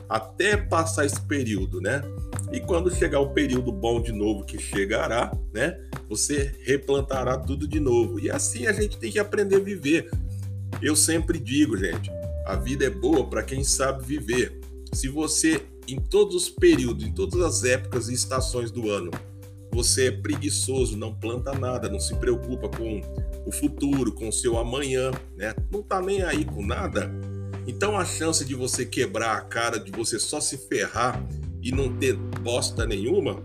Até 0.08 0.56
passar 0.56 1.06
esse 1.06 1.20
período, 1.22 1.82
né? 1.82 2.02
E 2.54 2.60
quando 2.62 2.94
chegar 2.94 3.20
o 3.20 3.34
período 3.34 3.72
bom 3.72 4.02
de 4.02 4.12
novo 4.12 4.46
que 4.46 4.58
chegará, 4.58 5.36
né? 5.54 5.78
Você 6.08 6.56
replantará 6.64 7.38
tudo 7.38 7.68
de 7.68 7.80
novo. 7.80 8.20
E 8.20 8.30
assim 8.30 8.68
a 8.68 8.72
gente 8.72 8.98
tem 8.98 9.12
que 9.12 9.20
aprender 9.20 9.56
a 9.58 9.60
viver. 9.60 10.10
Eu 10.82 10.96
sempre 10.96 11.40
digo, 11.40 11.78
gente, 11.78 12.12
a 12.46 12.56
vida 12.56 12.86
é 12.86 12.90
boa 12.90 13.28
para 13.28 13.44
quem 13.44 13.64
sabe 13.64 14.06
viver. 14.06 14.60
Se 14.94 15.08
você 15.08 15.62
em 15.88 16.00
todos 16.00 16.36
os 16.36 16.50
períodos, 16.50 17.06
em 17.06 17.12
todas 17.12 17.42
as 17.42 17.64
épocas 17.64 18.10
e 18.10 18.14
estações 18.14 18.72
do 18.72 18.90
ano, 18.90 19.12
você 19.72 20.08
é 20.08 20.12
preguiçoso, 20.12 20.98
não 20.98 21.14
planta 21.14 21.54
nada, 21.54 21.90
não 21.90 22.00
se 22.00 22.16
preocupa 22.16 22.70
com 22.70 23.02
o 23.46 23.52
futuro, 23.52 24.12
com 24.12 24.30
o 24.30 24.34
seu 24.34 24.58
amanhã, 24.58 25.12
né? 25.36 25.54
Não 25.72 25.84
tá 25.84 26.02
nem 26.02 26.24
aí 26.24 26.46
com 26.46 26.66
nada. 26.66 27.12
Então 27.68 27.98
a 27.98 28.06
chance 28.06 28.46
de 28.46 28.56
você 28.56 28.86
quebrar 28.86 29.38
a 29.38 29.42
cara, 29.42 29.80
de 29.80 29.92
você 29.92 30.20
só 30.20 30.40
se 30.40 30.58
ferrar 30.58 31.22
e 31.62 31.72
não 31.72 31.96
ter 31.98 32.16
bosta 32.16 32.86
nenhuma 32.86 33.44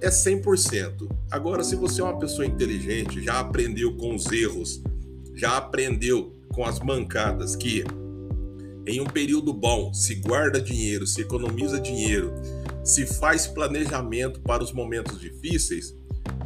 é 0.00 0.08
100%. 0.08 1.08
Agora, 1.30 1.62
se 1.64 1.74
você 1.76 2.00
é 2.00 2.04
uma 2.04 2.18
pessoa 2.18 2.46
inteligente, 2.46 3.22
já 3.22 3.40
aprendeu 3.40 3.96
com 3.96 4.14
os 4.14 4.30
erros, 4.30 4.80
já 5.34 5.56
aprendeu 5.56 6.37
com 6.58 6.64
as 6.64 6.80
mancadas 6.80 7.54
que 7.54 7.84
em 8.84 9.00
um 9.00 9.04
período 9.04 9.54
bom 9.54 9.94
se 9.94 10.16
guarda 10.16 10.60
dinheiro, 10.60 11.06
se 11.06 11.20
economiza 11.20 11.78
dinheiro, 11.78 12.32
se 12.82 13.06
faz 13.06 13.46
planejamento 13.46 14.40
para 14.40 14.64
os 14.64 14.72
momentos 14.72 15.20
difíceis, 15.20 15.94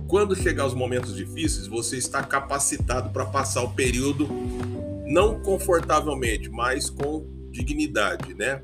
quando 0.07 0.37
chegar 0.37 0.67
os 0.67 0.75
momentos 0.75 1.17
difíceis, 1.17 1.67
você 1.67 1.97
está 1.97 2.23
capacitado 2.23 3.09
para 3.09 3.25
passar 3.25 3.63
o 3.63 3.73
período 3.73 4.29
não 5.07 5.41
confortavelmente, 5.41 6.51
mas 6.51 6.91
com 6.91 7.27
dignidade, 7.51 8.35
né? 8.35 8.61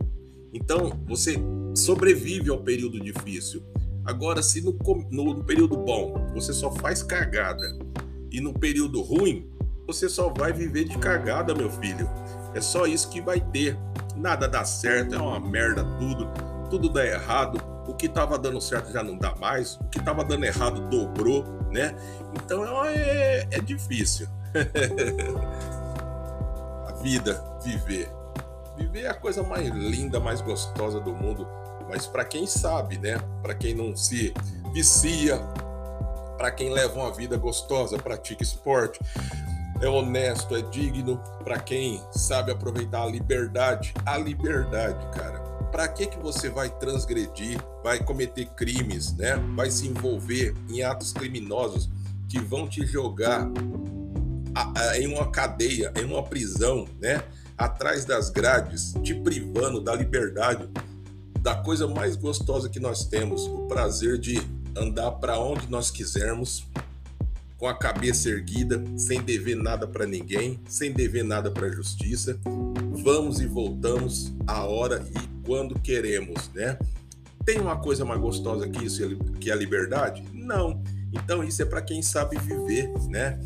Então, 0.52 1.02
você 1.06 1.36
sobrevive 1.74 2.50
ao 2.50 2.62
período 2.62 3.00
difícil. 3.00 3.62
Agora, 4.04 4.42
se 4.42 4.60
no, 4.60 4.76
no, 5.10 5.32
no, 5.32 5.44
período 5.44 5.78
bom 5.78 6.12
você 6.34 6.52
só 6.52 6.70
faz 6.70 7.02
cagada 7.02 7.64
e 8.30 8.38
no 8.38 8.52
período 8.52 9.00
ruim 9.00 9.48
você 9.88 10.08
só 10.08 10.28
vai 10.28 10.52
viver 10.52 10.84
de 10.84 10.98
cagada, 10.98 11.54
meu 11.54 11.70
filho. 11.70 12.08
É 12.54 12.60
só 12.60 12.86
isso 12.86 13.08
que 13.08 13.20
vai 13.20 13.40
ter. 13.40 13.76
Nada 14.14 14.46
dá 14.46 14.64
certo, 14.64 15.14
é 15.14 15.18
uma 15.18 15.40
merda 15.40 15.84
tudo 15.98 16.28
tudo 16.68 16.88
dá 16.88 17.04
errado, 17.04 17.60
o 17.86 17.94
que 17.94 18.06
estava 18.06 18.38
dando 18.38 18.60
certo 18.60 18.92
já 18.92 19.02
não 19.02 19.16
dá 19.16 19.34
mais, 19.36 19.76
o 19.76 19.84
que 19.84 19.98
estava 19.98 20.22
dando 20.22 20.44
errado 20.44 20.88
dobrou, 20.88 21.44
né? 21.70 21.94
Então 22.34 22.84
é, 22.84 23.46
é 23.50 23.60
difícil. 23.60 24.28
a 26.86 26.92
vida, 27.02 27.42
viver. 27.64 28.10
Viver 28.76 29.02
é 29.02 29.08
a 29.08 29.14
coisa 29.14 29.42
mais 29.42 29.68
linda, 29.68 30.20
mais 30.20 30.40
gostosa 30.40 31.00
do 31.00 31.12
mundo, 31.12 31.48
mas 31.88 32.06
para 32.06 32.24
quem 32.24 32.46
sabe, 32.46 32.98
né? 32.98 33.18
Para 33.42 33.54
quem 33.54 33.74
não 33.74 33.96
se 33.96 34.32
vicia, 34.72 35.38
para 36.36 36.50
quem 36.50 36.70
leva 36.70 36.94
uma 36.94 37.12
vida 37.12 37.36
gostosa, 37.36 37.98
pratica 37.98 38.42
esporte, 38.42 39.00
é 39.80 39.88
honesto, 39.88 40.54
é 40.56 40.62
digno, 40.62 41.20
para 41.44 41.58
quem 41.58 42.02
sabe 42.12 42.50
aproveitar 42.50 43.02
a 43.02 43.06
liberdade, 43.06 43.94
a 44.04 44.16
liberdade, 44.16 45.04
cara 45.16 45.48
para 45.70 45.86
que 45.88 46.06
que 46.06 46.18
você 46.18 46.48
vai 46.48 46.70
transgredir, 46.70 47.62
vai 47.82 48.02
cometer 48.02 48.46
crimes, 48.56 49.14
né? 49.16 49.36
Vai 49.54 49.70
se 49.70 49.86
envolver 49.86 50.54
em 50.68 50.82
atos 50.82 51.12
criminosos 51.12 51.88
que 52.28 52.38
vão 52.38 52.68
te 52.68 52.86
jogar 52.86 53.48
em 54.96 55.06
uma 55.06 55.30
cadeia, 55.30 55.92
em 55.96 56.04
uma 56.04 56.22
prisão, 56.22 56.86
né? 57.00 57.22
Atrás 57.56 58.04
das 58.04 58.30
grades, 58.30 58.94
te 59.02 59.14
privando 59.14 59.80
da 59.80 59.94
liberdade, 59.94 60.68
da 61.40 61.54
coisa 61.56 61.86
mais 61.86 62.16
gostosa 62.16 62.68
que 62.68 62.80
nós 62.80 63.04
temos, 63.04 63.46
o 63.46 63.66
prazer 63.66 64.18
de 64.18 64.40
andar 64.76 65.12
para 65.12 65.38
onde 65.38 65.68
nós 65.68 65.90
quisermos, 65.90 66.66
com 67.58 67.66
a 67.66 67.74
cabeça 67.74 68.28
erguida, 68.28 68.82
sem 68.96 69.20
dever 69.20 69.56
nada 69.56 69.86
para 69.86 70.06
ninguém, 70.06 70.60
sem 70.68 70.92
dever 70.92 71.24
nada 71.24 71.50
para 71.50 71.66
a 71.66 71.70
justiça. 71.70 72.38
Vamos 73.02 73.40
e 73.40 73.46
voltamos 73.46 74.32
a 74.46 74.64
hora 74.64 75.04
e 75.10 75.44
quando 75.44 75.78
queremos, 75.78 76.48
né? 76.54 76.78
Tem 77.44 77.58
uma 77.58 77.76
coisa 77.76 78.04
mais 78.04 78.20
gostosa 78.20 78.68
que 78.68 78.84
isso, 78.84 79.16
que 79.40 79.50
a 79.50 79.56
liberdade? 79.56 80.22
Não. 80.32 80.82
Então 81.12 81.42
isso 81.42 81.60
é 81.60 81.64
para 81.64 81.82
quem 81.82 82.00
sabe 82.00 82.38
viver, 82.38 82.92
né? 83.08 83.40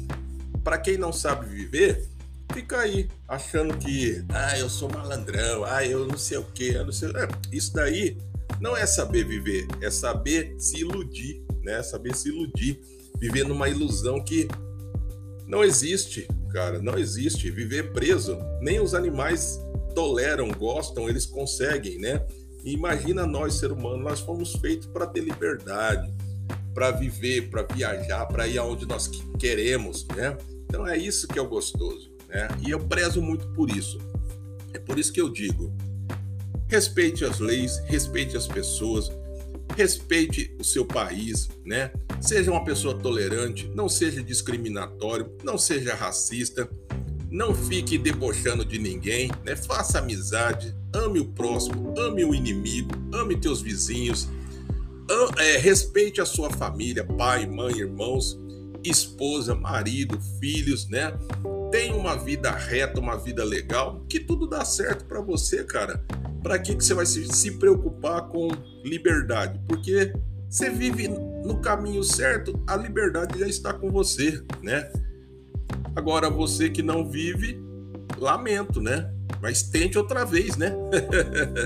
Para 0.62 0.77
quem 0.77 0.98
não 0.98 1.12
sabe 1.12 1.46
viver, 1.46 2.07
fica 2.53 2.81
aí 2.81 3.09
achando 3.27 3.77
que, 3.79 4.22
ah, 4.29 4.59
eu 4.59 4.68
sou 4.68 4.90
malandrão, 4.90 5.64
ah, 5.64 5.87
eu 5.87 6.07
não 6.07 6.18
sei 6.18 6.37
o 6.37 6.44
quê, 6.44 6.72
eu 6.75 6.85
não 6.85 6.92
sei. 6.92 7.09
É, 7.11 7.29
isso 7.51 7.72
daí 7.72 8.18
não 8.61 8.77
é 8.77 8.85
saber 8.85 9.25
viver, 9.25 9.66
é 9.81 9.90
saber 9.90 10.55
se 10.59 10.81
iludir, 10.81 11.42
né? 11.62 11.83
Saber 11.83 12.14
se 12.14 12.29
iludir, 12.29 12.79
viver 13.22 13.46
numa 13.46 13.68
ilusão 13.68 14.20
que 14.20 14.48
não 15.46 15.62
existe, 15.62 16.26
cara, 16.52 16.82
não 16.82 16.98
existe. 16.98 17.52
Viver 17.52 17.92
preso, 17.92 18.37
nem 18.61 18.80
os 18.80 18.94
animais 18.94 19.61
toleram, 19.94 20.50
gostam, 20.50 21.08
eles 21.08 21.24
conseguem, 21.24 21.98
né? 22.00 22.26
E 22.64 22.72
imagina 22.72 23.24
nós, 23.24 23.54
ser 23.54 23.70
humano, 23.70 24.02
nós 24.02 24.18
fomos 24.18 24.54
feitos 24.56 24.88
para 24.88 25.06
ter 25.06 25.20
liberdade, 25.20 26.12
para 26.74 26.90
viver, 26.90 27.48
para 27.48 27.62
viajar, 27.62 28.26
para 28.26 28.48
ir 28.48 28.58
aonde 28.58 28.87
nós 28.87 29.08
queremos, 29.38 30.04
né? 30.08 30.37
Então 30.64 30.85
é 30.85 30.96
isso 30.96 31.28
que 31.28 31.38
é 31.38 31.42
o 31.42 31.48
gostoso, 31.48 32.11
né? 32.28 32.48
E 32.66 32.72
eu 32.72 32.80
prezo 32.80 33.22
muito 33.22 33.46
por 33.52 33.70
isso. 33.70 34.00
É 34.74 34.80
por 34.80 34.98
isso 34.98 35.12
que 35.12 35.20
eu 35.20 35.28
digo: 35.28 35.72
respeite 36.66 37.24
as 37.24 37.38
leis, 37.38 37.78
respeite 37.87 38.37
as 38.37 38.48
pessoas, 38.48 39.12
respeite 39.76 40.56
o 40.58 40.64
seu 40.64 40.85
país, 40.85 41.48
né? 41.64 41.92
Seja 42.22 42.50
uma 42.50 42.64
pessoa 42.64 42.94
tolerante, 42.94 43.70
não 43.74 43.88
seja 43.88 44.22
discriminatório, 44.22 45.30
não 45.44 45.58
seja 45.58 45.94
racista 45.94 46.66
não 47.32 47.54
fique 47.54 47.96
debochando 47.96 48.62
de 48.62 48.78
ninguém, 48.78 49.30
né? 49.42 49.56
Faça 49.56 49.98
amizade, 49.98 50.76
ame 50.94 51.18
o 51.18 51.24
próximo, 51.24 51.98
ame 51.98 52.22
o 52.24 52.35
inimigo, 52.35 52.90
ame 53.11 53.40
teus 53.40 53.62
vizinhos, 53.62 54.28
é, 55.38 55.56
respeite 55.56 56.20
a 56.20 56.26
sua 56.26 56.50
família, 56.50 57.02
pai, 57.02 57.46
mãe, 57.46 57.78
irmãos, 57.78 58.38
esposa, 58.85 59.54
marido, 59.54 60.20
filhos, 60.38 60.87
né? 60.90 61.14
Tenha 61.70 61.96
uma 61.96 62.16
vida 62.16 62.50
reta, 62.50 63.00
uma 63.00 63.16
vida 63.16 63.42
legal, 63.42 64.04
que 64.11 64.20
tudo 64.20 64.46
dá 64.46 64.62
certo 64.62 65.06
para 65.06 65.22
você, 65.22 65.64
cara. 65.64 66.04
Para 66.42 66.58
que, 66.58 66.74
que 66.74 66.85
você 66.85 66.92
vai 66.92 67.06
se, 67.06 67.24
se 67.32 67.52
preocupar 67.52 68.28
com 68.28 68.48
liberdade? 68.85 69.58
Porque 69.66 70.12
você 70.53 70.69
vive 70.69 71.09
no 71.09 71.62
caminho 71.62 72.05
certo, 72.05 72.62
a 72.67 72.77
liberdade 72.77 73.38
já 73.38 73.47
está 73.47 73.73
com 73.73 73.91
você, 73.91 74.45
né? 74.62 74.93
Agora, 75.97 76.29
você 76.29 76.69
que 76.69 76.83
não 76.83 77.09
vive, 77.09 77.59
lamento, 78.19 78.79
né? 78.79 79.11
Mas 79.41 79.62
tente 79.62 79.97
outra 79.97 80.27
vez, 80.27 80.59
né? 80.59 80.77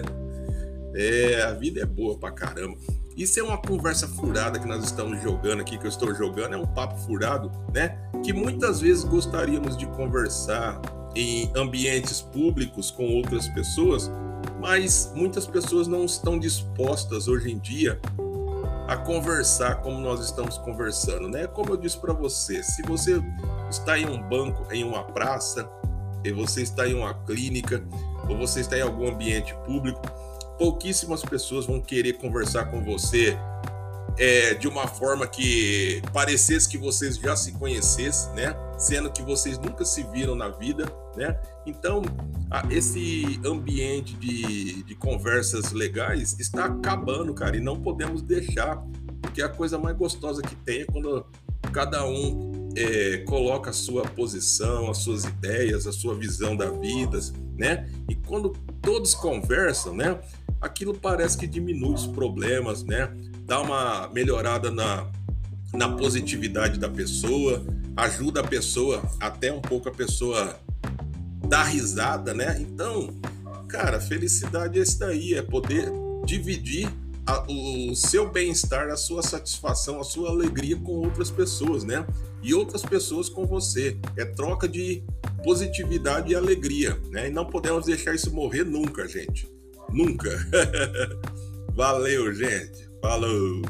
é, 0.94 1.42
a 1.42 1.52
vida 1.52 1.80
é 1.80 1.84
boa 1.84 2.16
pra 2.16 2.30
caramba. 2.30 2.78
Isso 3.16 3.40
é 3.40 3.42
uma 3.42 3.58
conversa 3.58 4.06
furada 4.06 4.56
que 4.56 4.68
nós 4.68 4.84
estamos 4.84 5.20
jogando 5.20 5.62
aqui, 5.62 5.76
que 5.78 5.86
eu 5.86 5.90
estou 5.90 6.14
jogando, 6.14 6.54
é 6.54 6.56
um 6.56 6.66
papo 6.66 6.96
furado, 7.00 7.50
né? 7.74 7.98
Que 8.22 8.32
muitas 8.32 8.80
vezes 8.80 9.02
gostaríamos 9.02 9.76
de 9.76 9.86
conversar 9.86 10.80
em 11.16 11.50
ambientes 11.56 12.22
públicos 12.22 12.92
com 12.92 13.16
outras 13.16 13.48
pessoas, 13.48 14.08
mas 14.60 15.10
muitas 15.12 15.44
pessoas 15.44 15.88
não 15.88 16.04
estão 16.04 16.38
dispostas 16.38 17.26
hoje 17.26 17.50
em 17.50 17.58
dia 17.58 18.00
a 18.86 18.96
conversar 18.96 19.76
como 19.76 19.98
nós 19.98 20.20
estamos 20.20 20.58
conversando, 20.58 21.28
né? 21.28 21.46
Como 21.46 21.72
eu 21.72 21.76
disse 21.76 21.98
para 21.98 22.12
você, 22.12 22.62
se 22.62 22.82
você 22.82 23.20
está 23.68 23.98
em 23.98 24.06
um 24.06 24.22
banco, 24.22 24.66
em 24.72 24.84
uma 24.84 25.02
praça, 25.02 25.68
e 26.24 26.32
você 26.32 26.62
está 26.62 26.88
em 26.88 26.94
uma 26.94 27.14
clínica, 27.24 27.82
ou 28.28 28.36
você 28.36 28.60
está 28.60 28.76
em 28.78 28.82
algum 28.82 29.08
ambiente 29.08 29.54
público, 29.64 30.00
pouquíssimas 30.58 31.22
pessoas 31.22 31.66
vão 31.66 31.80
querer 31.80 32.14
conversar 32.14 32.66
com 32.66 32.82
você 32.82 33.36
é, 34.18 34.54
de 34.54 34.66
uma 34.66 34.86
forma 34.86 35.26
que 35.26 36.02
parecesse 36.12 36.68
que 36.68 36.78
vocês 36.78 37.16
já 37.16 37.36
se 37.36 37.52
conhecessem, 37.52 38.32
né? 38.34 38.56
Sendo 38.78 39.10
que 39.10 39.22
vocês 39.22 39.58
nunca 39.58 39.84
se 39.84 40.02
viram 40.04 40.34
na 40.34 40.48
vida, 40.48 40.90
né? 41.16 41.38
Então, 41.66 42.02
esse 42.70 43.40
ambiente 43.44 44.14
de, 44.14 44.82
de 44.82 44.94
conversas 44.94 45.72
legais 45.72 46.36
está 46.38 46.66
acabando, 46.66 47.34
cara, 47.34 47.56
e 47.56 47.60
não 47.60 47.80
podemos 47.80 48.22
deixar, 48.22 48.82
porque 49.20 49.42
a 49.42 49.48
coisa 49.48 49.78
mais 49.78 49.96
gostosa 49.96 50.42
que 50.42 50.54
tem 50.56 50.82
é 50.82 50.84
quando 50.84 51.26
cada 51.72 52.06
um 52.06 52.70
é, 52.76 53.18
coloca 53.26 53.70
a 53.70 53.72
sua 53.72 54.02
posição, 54.02 54.90
as 54.90 54.98
suas 54.98 55.24
ideias, 55.24 55.86
a 55.86 55.92
sua 55.92 56.14
visão 56.14 56.56
da 56.56 56.70
vida, 56.70 57.18
né? 57.56 57.88
E 58.08 58.14
quando 58.14 58.50
todos 58.80 59.14
conversam, 59.14 59.94
né? 59.94 60.18
Aquilo 60.60 60.94
parece 60.94 61.36
que 61.36 61.46
diminui 61.46 61.94
os 61.94 62.06
problemas, 62.06 62.82
né? 62.84 63.12
Dá 63.44 63.60
uma 63.60 64.08
melhorada 64.08 64.70
na, 64.70 65.10
na 65.72 65.88
positividade 65.88 66.78
da 66.78 66.88
pessoa, 66.88 67.64
ajuda 67.96 68.40
a 68.40 68.44
pessoa, 68.44 69.02
até 69.18 69.52
um 69.52 69.60
pouco 69.60 69.88
a 69.88 69.92
pessoa 69.92 70.58
dar 71.48 71.64
risada, 71.64 72.34
né? 72.34 72.56
Então, 72.60 73.14
cara, 73.68 74.00
felicidade 74.00 74.78
é 74.78 74.82
isso 74.82 74.98
daí, 74.98 75.34
é 75.34 75.42
poder 75.42 75.90
dividir 76.24 76.92
a, 77.26 77.44
o 77.50 77.94
seu 77.96 78.30
bem-estar, 78.30 78.88
a 78.88 78.96
sua 78.96 79.22
satisfação, 79.22 80.00
a 80.00 80.04
sua 80.04 80.30
alegria 80.30 80.76
com 80.76 80.92
outras 80.92 81.30
pessoas, 81.30 81.82
né? 81.84 82.06
E 82.42 82.54
outras 82.54 82.82
pessoas 82.82 83.28
com 83.28 83.44
você. 83.44 83.96
É 84.16 84.24
troca 84.24 84.68
de 84.68 85.02
positividade 85.42 86.32
e 86.32 86.36
alegria, 86.36 87.00
né? 87.10 87.28
E 87.28 87.30
não 87.30 87.44
podemos 87.44 87.86
deixar 87.86 88.14
isso 88.14 88.32
morrer 88.32 88.64
nunca, 88.64 89.06
gente. 89.08 89.48
Nunca. 89.92 90.30
Valeu, 91.74 92.32
gente. 92.32 92.88
Falou. 93.02 93.62